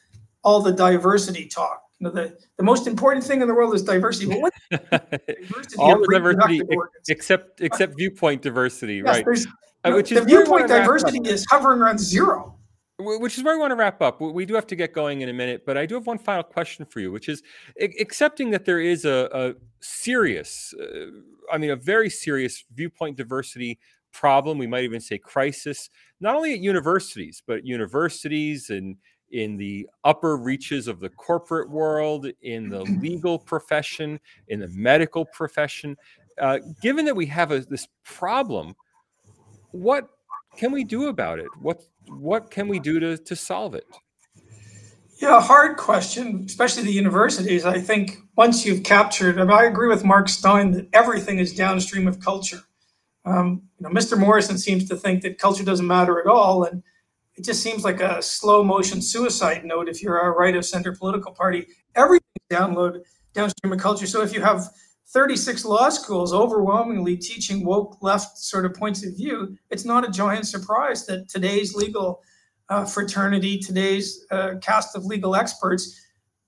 all 0.43 0.61
the 0.61 0.71
diversity 0.71 1.47
talk 1.47 1.82
know, 2.03 2.11
the, 2.11 2.37
the 2.57 2.63
most 2.63 2.87
important 2.87 3.25
thing 3.25 3.41
in 3.41 3.47
the 3.47 3.53
world 3.53 3.73
is 3.73 3.81
diversity. 3.81 4.27
But 4.27 4.41
what 4.41 4.53
diversity 4.71 5.75
all 5.77 5.99
the 5.99 6.07
diversity 6.11 6.61
except 7.09 7.61
except 7.61 7.97
viewpoint 7.97 8.41
diversity, 8.41 9.01
yes, 9.05 9.25
right? 9.25 9.45
Uh, 9.85 9.95
which 9.95 10.09
the 10.09 10.19
is 10.19 10.25
viewpoint 10.25 10.67
diversity 10.67 11.19
is 11.29 11.45
hovering 11.49 11.81
around 11.81 11.99
zero. 11.99 12.57
Which 12.99 13.37
is 13.37 13.43
where 13.43 13.55
we 13.55 13.59
want 13.59 13.71
to 13.71 13.75
wrap 13.75 14.01
up. 14.01 14.21
We 14.21 14.45
do 14.45 14.53
have 14.53 14.67
to 14.67 14.75
get 14.75 14.93
going 14.93 15.21
in 15.21 15.29
a 15.29 15.33
minute, 15.33 15.65
but 15.65 15.77
I 15.77 15.85
do 15.87 15.95
have 15.95 16.05
one 16.05 16.19
final 16.19 16.43
question 16.43 16.85
for 16.85 16.99
you, 16.99 17.11
which 17.11 17.27
is 17.27 17.41
accepting 17.81 18.51
that 18.51 18.65
there 18.65 18.79
is 18.79 19.03
a, 19.03 19.29
a 19.33 19.53
serious, 19.81 20.75
uh, 20.79 21.07
I 21.51 21.57
mean, 21.57 21.71
a 21.71 21.75
very 21.75 22.09
serious 22.09 22.63
viewpoint 22.73 23.17
diversity 23.17 23.79
problem. 24.13 24.59
We 24.59 24.67
might 24.67 24.83
even 24.83 25.01
say 25.01 25.17
crisis, 25.17 25.89
not 26.21 26.35
only 26.35 26.53
at 26.53 26.59
universities, 26.59 27.41
but 27.45 27.65
universities 27.65 28.69
and 28.69 28.97
in 29.33 29.57
the 29.57 29.89
upper 30.03 30.37
reaches 30.37 30.87
of 30.87 30.99
the 30.99 31.09
corporate 31.09 31.69
world, 31.69 32.27
in 32.43 32.69
the 32.69 32.83
legal 33.01 33.37
profession, 33.37 34.19
in 34.47 34.59
the 34.59 34.67
medical 34.69 35.25
profession. 35.25 35.97
Uh, 36.39 36.59
given 36.81 37.03
that 37.05 37.15
we 37.15 37.25
have 37.25 37.51
a, 37.51 37.59
this 37.59 37.87
problem, 38.03 38.75
what 39.71 40.07
can 40.55 40.71
we 40.71 40.83
do 40.83 41.07
about 41.07 41.39
it? 41.39 41.47
What 41.59 41.83
what 42.07 42.51
can 42.51 42.67
we 42.67 42.79
do 42.79 42.99
to, 42.99 43.17
to 43.17 43.35
solve 43.35 43.75
it? 43.75 43.85
Yeah, 45.17 45.41
hard 45.41 45.77
question, 45.77 46.43
especially 46.45 46.83
the 46.83 46.91
universities. 46.91 47.65
I 47.65 47.79
think 47.79 48.17
once 48.35 48.65
you've 48.65 48.83
captured, 48.83 49.39
I, 49.39 49.45
I 49.45 49.63
agree 49.63 49.87
with 49.87 50.03
Mark 50.03 50.27
Steyn 50.27 50.71
that 50.71 50.87
everything 50.93 51.39
is 51.39 51.55
downstream 51.55 52.07
of 52.07 52.19
culture. 52.19 52.59
Um, 53.25 53.63
you 53.79 53.87
know, 53.87 53.89
Mr. 53.89 54.17
Morrison 54.17 54.57
seems 54.57 54.87
to 54.89 54.97
think 54.97 55.21
that 55.21 55.37
culture 55.37 55.63
doesn't 55.63 55.87
matter 55.87 56.19
at 56.19 56.27
all, 56.27 56.65
and 56.65 56.83
it 57.35 57.43
just 57.43 57.63
seems 57.63 57.83
like 57.83 57.99
a 58.01 58.21
slow 58.21 58.63
motion 58.63 59.01
suicide 59.01 59.65
note 59.65 59.89
if 59.89 60.01
you're 60.01 60.19
a 60.19 60.31
right 60.31 60.55
of 60.55 60.65
center 60.65 60.93
political 60.95 61.31
party. 61.31 61.67
Everything 61.95 62.27
download 62.51 63.01
downstream 63.33 63.73
of 63.73 63.79
culture. 63.79 64.05
So 64.05 64.21
if 64.21 64.33
you 64.33 64.41
have 64.41 64.69
36 65.07 65.65
law 65.65 65.89
schools 65.89 66.33
overwhelmingly 66.33 67.17
teaching 67.17 67.65
woke 67.65 67.97
left 68.01 68.37
sort 68.37 68.65
of 68.65 68.73
points 68.73 69.05
of 69.05 69.15
view, 69.15 69.57
it's 69.69 69.85
not 69.85 70.07
a 70.07 70.11
giant 70.11 70.47
surprise 70.47 71.05
that 71.07 71.29
today's 71.29 71.75
legal 71.75 72.21
uh, 72.69 72.85
fraternity, 72.85 73.59
today's 73.59 74.25
uh, 74.31 74.55
cast 74.61 74.95
of 74.95 75.05
legal 75.05 75.35
experts, 75.35 75.99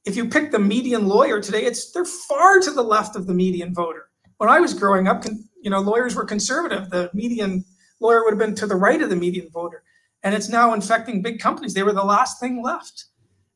if 0.05 0.15
you 0.15 0.29
pick 0.29 0.51
the 0.51 0.59
median 0.59 1.07
lawyer 1.07 1.41
today, 1.41 1.65
it's 1.65 1.91
they're 1.91 2.05
far 2.05 2.59
to 2.59 2.71
the 2.71 2.83
left 2.83 3.15
of 3.15 3.25
the 3.25 3.33
median 3.33 3.73
voter. 3.73 4.09
When 4.37 4.49
I 4.49 4.59
was 4.59 4.73
growing 4.73 5.07
up, 5.07 5.25
you 5.61 5.69
know, 5.69 5.79
lawyers 5.79 6.15
were 6.15 6.25
conservative. 6.25 6.91
The 6.91 7.09
median 7.13 7.65
lawyer 7.99 8.23
would 8.23 8.31
have 8.31 8.39
been 8.39 8.55
to 8.55 8.67
the 8.67 8.75
right 8.75 9.01
of 9.01 9.09
the 9.09 9.15
median 9.15 9.49
voter 9.51 9.83
and 10.25 10.33
it's 10.33 10.49
now 10.49 10.73
infecting 10.73 11.21
big 11.21 11.39
companies. 11.39 11.75
They 11.75 11.83
were 11.83 11.93
the 11.93 12.03
last 12.03 12.39
thing 12.39 12.61
left. 12.63 13.05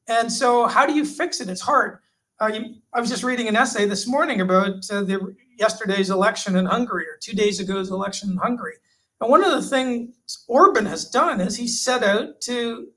And 0.08 0.32
so, 0.32 0.68
how 0.68 0.86
do 0.86 0.94
you 0.94 1.04
fix 1.04 1.42
it? 1.42 1.50
It's 1.50 1.62
hard. 1.62 1.98
Uh, 2.40 2.52
you, 2.54 2.76
I 2.94 3.02
was 3.02 3.10
just 3.10 3.24
reading 3.24 3.48
an 3.48 3.56
essay 3.56 3.86
this 3.86 4.08
morning 4.08 4.40
about 4.40 4.90
uh, 4.92 5.02
the 5.02 5.36
yesterday's 5.58 6.12
election 6.12 6.56
in 6.56 6.68
Hungary 6.68 7.06
or 7.06 7.18
two 7.20 7.34
days 7.34 7.60
ago's 7.60 7.90
election 7.90 8.30
in 8.30 8.38
Hungary. 8.38 8.76
And 9.20 9.30
one 9.30 9.44
of 9.44 9.52
the 9.52 9.68
things 9.68 10.46
Orban 10.48 10.86
has 10.86 11.10
done 11.10 11.42
is 11.42 11.58
he 11.58 11.68
set 11.68 12.04
out 12.04 12.40
to 12.42 12.88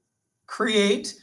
create 0.46 1.14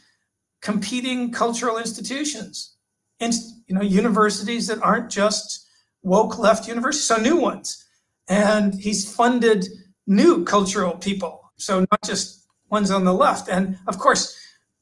competing 0.59 1.31
cultural 1.31 1.77
institutions, 1.77 2.75
in, 3.19 3.31
you 3.67 3.75
know, 3.75 3.81
universities 3.81 4.65
that 4.67 4.81
aren't 4.81 5.09
just 5.09 5.67
woke 6.01 6.39
left 6.39 6.67
universities, 6.67 7.05
so 7.05 7.17
new 7.17 7.37
ones. 7.37 7.85
And 8.27 8.73
he's 8.73 9.11
funded 9.13 9.67
new 10.07 10.43
cultural 10.43 10.97
people, 10.97 11.51
so 11.57 11.81
not 11.81 12.01
just 12.03 12.38
ones 12.69 12.91
on 12.91 13.05
the 13.05 13.13
left. 13.13 13.49
And 13.49 13.77
of 13.87 13.97
course, 13.97 14.37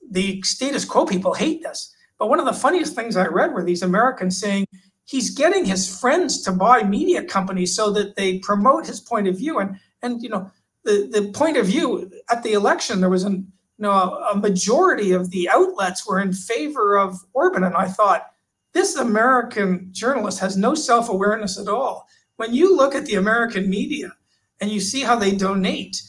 the 0.09 0.41
status 0.41 0.85
quo 0.85 1.05
people 1.05 1.33
hate 1.33 1.61
this. 1.63 1.93
But 2.17 2.29
one 2.29 2.39
of 2.39 2.45
the 2.45 2.53
funniest 2.53 2.95
things 2.95 3.15
I 3.15 3.27
read 3.27 3.53
were 3.53 3.63
these 3.63 3.83
Americans 3.83 4.39
saying 4.39 4.67
he's 5.05 5.29
getting 5.29 5.65
his 5.65 5.99
friends 5.99 6.41
to 6.43 6.51
buy 6.51 6.83
media 6.83 7.23
companies 7.23 7.75
so 7.75 7.91
that 7.91 8.15
they 8.15 8.39
promote 8.39 8.85
his 8.85 8.99
point 8.99 9.27
of 9.27 9.37
view. 9.37 9.59
And 9.59 9.77
and 10.01 10.21
you 10.21 10.29
know, 10.29 10.51
the, 10.83 11.09
the 11.11 11.31
point 11.31 11.57
of 11.57 11.65
view 11.65 12.11
at 12.29 12.43
the 12.43 12.53
election, 12.53 12.99
there 12.99 13.09
was 13.09 13.23
an 13.23 13.51
you 13.77 13.83
know 13.83 13.91
a, 13.91 14.31
a 14.33 14.35
majority 14.35 15.11
of 15.11 15.31
the 15.31 15.49
outlets 15.49 16.07
were 16.07 16.19
in 16.19 16.33
favor 16.33 16.97
of 16.97 17.19
Orban. 17.33 17.63
And 17.63 17.75
I 17.75 17.87
thought, 17.87 18.27
this 18.73 18.95
American 18.95 19.89
journalist 19.91 20.39
has 20.39 20.57
no 20.57 20.75
self-awareness 20.75 21.59
at 21.59 21.67
all. 21.67 22.07
When 22.35 22.53
you 22.53 22.75
look 22.75 22.93
at 22.93 23.05
the 23.05 23.15
American 23.15 23.69
media 23.69 24.13
and 24.61 24.69
you 24.69 24.79
see 24.79 25.01
how 25.01 25.15
they 25.15 25.35
donate, 25.35 26.01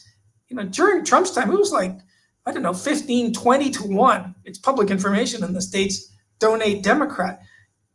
you 0.49 0.55
know, 0.55 0.63
during 0.63 1.05
Trump's 1.05 1.31
time, 1.31 1.51
it 1.51 1.57
was 1.57 1.71
like, 1.71 1.97
I 2.45 2.51
don't 2.51 2.63
know, 2.63 2.73
15, 2.73 3.33
20 3.33 3.69
to 3.71 3.83
1. 3.83 4.35
It's 4.45 4.57
public 4.57 4.89
information 4.89 5.43
in 5.43 5.53
the 5.53 5.61
States, 5.61 6.11
donate 6.39 6.83
Democrat. 6.83 7.41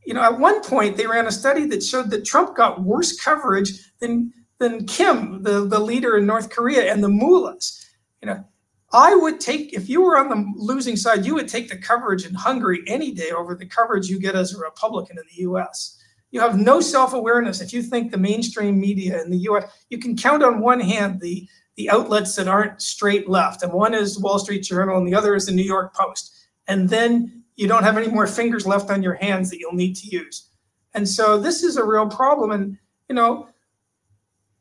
You 0.06 0.14
know, 0.14 0.22
at 0.22 0.38
one 0.38 0.62
point, 0.62 0.96
they 0.96 1.06
ran 1.06 1.26
a 1.26 1.32
study 1.32 1.66
that 1.66 1.82
showed 1.82 2.10
that 2.10 2.24
Trump 2.24 2.56
got 2.56 2.82
worse 2.82 3.18
coverage 3.18 3.92
than, 3.98 4.32
than 4.58 4.86
Kim, 4.86 5.42
the, 5.42 5.64
the 5.66 5.80
leader 5.80 6.16
in 6.16 6.26
North 6.26 6.50
Korea, 6.50 6.92
and 6.92 7.02
the 7.02 7.08
mullahs. 7.08 7.84
You 8.22 8.28
know, 8.28 8.44
I 8.92 9.14
would 9.16 9.40
take, 9.40 9.72
if 9.72 9.88
you 9.88 10.02
were 10.02 10.16
on 10.18 10.28
the 10.28 10.52
losing 10.56 10.96
side, 10.96 11.26
you 11.26 11.34
would 11.34 11.48
take 11.48 11.68
the 11.68 11.76
coverage 11.76 12.24
in 12.26 12.34
Hungary 12.34 12.82
any 12.86 13.12
day 13.12 13.30
over 13.30 13.56
the 13.56 13.66
coverage 13.66 14.08
you 14.08 14.20
get 14.20 14.36
as 14.36 14.54
a 14.54 14.58
Republican 14.58 15.18
in 15.18 15.24
the 15.34 15.42
US. 15.50 16.00
You 16.30 16.40
have 16.40 16.58
no 16.58 16.80
self 16.80 17.12
awareness. 17.12 17.60
If 17.60 17.72
you 17.72 17.82
think 17.82 18.10
the 18.10 18.18
mainstream 18.18 18.78
media 18.78 19.22
in 19.22 19.30
the 19.30 19.38
US, 19.48 19.64
you 19.88 19.98
can 19.98 20.16
count 20.16 20.44
on 20.44 20.60
one 20.60 20.80
hand 20.80 21.20
the, 21.20 21.48
the 21.76 21.90
outlets 21.90 22.37
that 22.37 22.48
aren't 22.48 22.80
straight 22.80 23.28
left. 23.28 23.62
And 23.62 23.72
one 23.72 23.94
is 23.94 24.18
Wall 24.18 24.38
Street 24.38 24.62
Journal 24.62 24.96
and 24.98 25.06
the 25.06 25.14
other 25.14 25.34
is 25.34 25.46
the 25.46 25.52
New 25.52 25.62
York 25.62 25.94
Post. 25.94 26.32
And 26.68 26.88
then 26.88 27.44
you 27.56 27.68
don't 27.68 27.82
have 27.82 27.96
any 27.96 28.08
more 28.08 28.26
fingers 28.26 28.66
left 28.66 28.90
on 28.90 29.02
your 29.02 29.14
hands 29.14 29.50
that 29.50 29.58
you'll 29.58 29.74
need 29.74 29.96
to 29.96 30.08
use. 30.08 30.48
And 30.94 31.08
so 31.08 31.38
this 31.38 31.62
is 31.62 31.76
a 31.76 31.84
real 31.84 32.08
problem. 32.08 32.50
And, 32.52 32.78
you 33.08 33.14
know, 33.14 33.48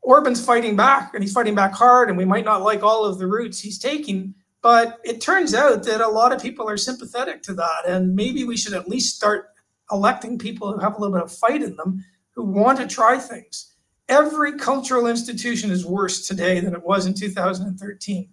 Orban's 0.02 0.44
fighting 0.44 0.76
back 0.76 1.14
and 1.14 1.22
he's 1.22 1.32
fighting 1.32 1.54
back 1.54 1.72
hard, 1.72 2.08
and 2.08 2.18
we 2.18 2.24
might 2.24 2.44
not 2.44 2.62
like 2.62 2.82
all 2.82 3.04
of 3.04 3.18
the 3.18 3.26
routes 3.26 3.60
he's 3.60 3.78
taking. 3.78 4.34
But 4.60 4.98
it 5.04 5.20
turns 5.20 5.54
out 5.54 5.84
that 5.84 6.00
a 6.00 6.08
lot 6.08 6.32
of 6.32 6.42
people 6.42 6.68
are 6.68 6.76
sympathetic 6.76 7.42
to 7.44 7.54
that. 7.54 7.86
And 7.86 8.14
maybe 8.14 8.44
we 8.44 8.56
should 8.56 8.72
at 8.72 8.88
least 8.88 9.16
start 9.16 9.50
electing 9.90 10.38
people 10.38 10.72
who 10.72 10.78
have 10.80 10.96
a 10.96 11.00
little 11.00 11.14
bit 11.14 11.24
of 11.24 11.32
fight 11.32 11.62
in 11.62 11.76
them, 11.76 12.04
who 12.30 12.44
want 12.44 12.78
to 12.78 12.86
try 12.86 13.18
things. 13.18 13.73
Every 14.08 14.58
cultural 14.58 15.06
institution 15.06 15.70
is 15.70 15.86
worse 15.86 16.26
today 16.26 16.60
than 16.60 16.74
it 16.74 16.82
was 16.82 17.06
in 17.06 17.14
2013. 17.14 18.28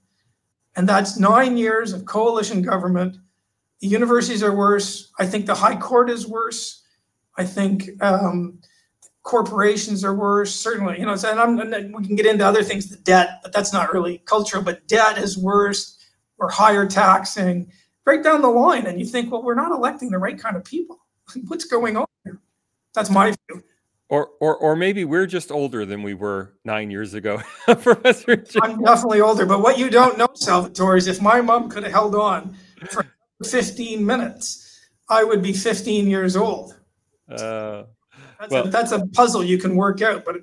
And 0.76 0.88
that's 0.88 1.18
nine 1.18 1.58
years 1.58 1.94
of 1.94 2.06
coalition 2.06 2.62
government. 2.62 3.18
The 3.80 3.88
universities 3.88 4.44
are 4.44 4.56
worse. 4.56 5.12
I 5.20 5.26
think 5.26 5.46
the 5.46 5.56
High 5.56 5.78
Court 5.78 6.10
is 6.10 6.28
worse. 6.28 6.84
I 7.38 7.46
think 7.46 7.90
um, 8.02 8.60
corporations 9.24 10.04
are 10.04 10.16
worse. 10.16 10.54
Certainly, 10.54 11.00
you 11.00 11.06
know, 11.06 11.14
and, 11.14 11.40
I'm, 11.40 11.60
and 11.60 11.96
we 11.96 12.06
can 12.06 12.16
get 12.16 12.26
into 12.26 12.46
other 12.46 12.64
things, 12.64 12.90
the 12.90 12.98
debt, 12.98 13.40
but 13.44 13.54
that's 13.54 13.74
not 13.74 13.94
really 13.94 14.20
cultural. 14.26 14.64
But 14.64 14.88
debt 14.88 15.18
is 15.18 15.38
worse. 15.38 15.98
We're 16.38 16.50
higher 16.50 16.86
taxing, 16.86 17.72
Break 18.04 18.24
down 18.24 18.42
the 18.42 18.50
line. 18.50 18.88
And 18.88 19.00
you 19.00 19.06
think, 19.06 19.32
well, 19.32 19.44
we're 19.44 19.56
not 19.56 19.72
electing 19.72 20.10
the 20.10 20.18
right 20.18 20.38
kind 20.38 20.56
of 20.56 20.64
people. 20.64 21.00
What's 21.48 21.66
going 21.66 21.98
on 21.98 22.06
here? 22.24 22.40
That's 22.94 23.10
my 23.10 23.34
view. 23.50 23.64
Or, 24.12 24.28
or, 24.42 24.58
or 24.58 24.76
maybe 24.76 25.06
we're 25.06 25.26
just 25.26 25.54
older 25.54 25.86
than 25.86 26.04
we 26.04 26.14
were 26.14 26.52
nine 26.66 26.92
years 26.92 27.14
ago, 27.14 27.42
Professor. 27.66 28.36
Jim. 28.36 28.62
I'm 28.62 28.84
definitely 28.84 29.22
older, 29.22 29.46
but 29.46 29.62
what 29.62 29.80
you 29.80 29.90
don't 29.90 30.18
know, 30.18 30.28
Salvatore, 30.34 30.98
is 30.98 31.08
if 31.08 31.22
my 31.22 31.40
mom 31.40 31.70
could 31.70 31.84
have 31.84 31.94
held 31.94 32.14
on 32.16 32.54
for 32.90 33.06
15 33.46 34.06
minutes, 34.06 34.82
I 35.08 35.24
would 35.24 35.42
be 35.42 35.54
15 35.54 36.10
years 36.10 36.36
old. 36.36 36.78
Uh, 37.30 37.84
that's, 38.38 38.52
well, 38.52 38.68
a, 38.68 38.70
that's 38.70 38.92
a 38.92 39.08
puzzle 39.14 39.46
you 39.46 39.58
can 39.58 39.78
work 39.78 40.02
out. 40.02 40.26
But 40.26 40.42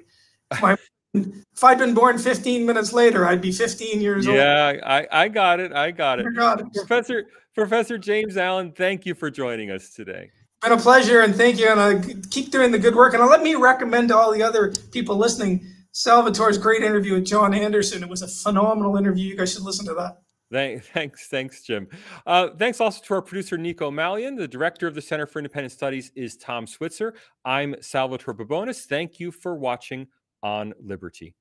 my, 0.63 0.79
if 1.13 1.63
I'd 1.63 1.77
been 1.77 1.93
born 1.93 2.17
15 2.17 2.65
minutes 2.65 2.95
later, 2.95 3.27
I'd 3.27 3.43
be 3.43 3.53
15 3.53 4.01
years 4.01 4.25
yeah, 4.25 4.31
old. 4.31 4.39
Yeah, 4.39 4.81
I, 4.87 5.25
I 5.25 5.29
got 5.29 5.61
it. 5.61 5.75
I 5.75 5.91
got 5.91 6.21
it. 6.21 6.35
got 6.35 6.61
it. 6.61 6.73
Professor 6.73 7.27
Professor 7.55 7.99
James 7.99 8.39
Allan, 8.39 8.73
thank 8.73 9.05
you 9.05 9.15
for 9.15 9.31
joining 9.31 9.71
us 9.71 9.91
today. 9.91 10.31
Been 10.63 10.73
a 10.73 10.77
pleasure, 10.77 11.21
and 11.21 11.35
thank 11.35 11.59
you. 11.59 11.69
And 11.69 11.81
I 11.81 12.01
keep 12.31 12.51
doing 12.51 12.73
the 12.73 12.79
good 12.79 12.97
work. 12.97 13.15
And 13.15 13.25
let 13.27 13.43
me 13.43 13.55
recommend 13.55 14.09
to 14.09 14.17
all 14.17 14.33
the 14.33 14.43
other 14.43 14.73
people 14.91 15.17
listening 15.17 15.65
Salvatore's 15.93 16.59
great 16.59 16.83
interview 16.83 17.15
with 17.15 17.27
John 17.27 17.55
Anderson. 17.55 18.03
It 18.03 18.09
was 18.09 18.23
a 18.23 18.29
phenomenal 18.29 18.97
interview. 18.97 19.25
You 19.25 19.37
guys 19.37 19.53
should 19.53 19.63
listen 19.63 19.87
to 19.87 19.95
that. 19.95 20.19
Thanks, 20.51 21.27
thanks, 21.27 21.63
Jim. 21.63 21.89
Uh, 22.27 22.49
thanks 22.57 22.81
also 22.81 23.03
to 23.05 23.15
our 23.15 23.23
producer 23.23 23.59
Nico 23.59 23.91
Malian. 23.91 24.35
The 24.35 24.49
director 24.49 24.87
of 24.87 24.95
the 24.95 25.03
Center 25.03 25.27
for 25.27 25.39
Independent 25.39 25.73
Studies 25.73 26.11
is 26.15 26.37
Tom 26.37 26.67
Switzer. 26.67 27.15
I'm 27.45 27.75
Salvatore 27.81 28.35
Babones. 28.35 28.87
Thank 28.87 29.21
you 29.21 29.31
for 29.31 29.57
watching 29.57 30.07
on 30.43 30.73
Liberty. 30.81 31.35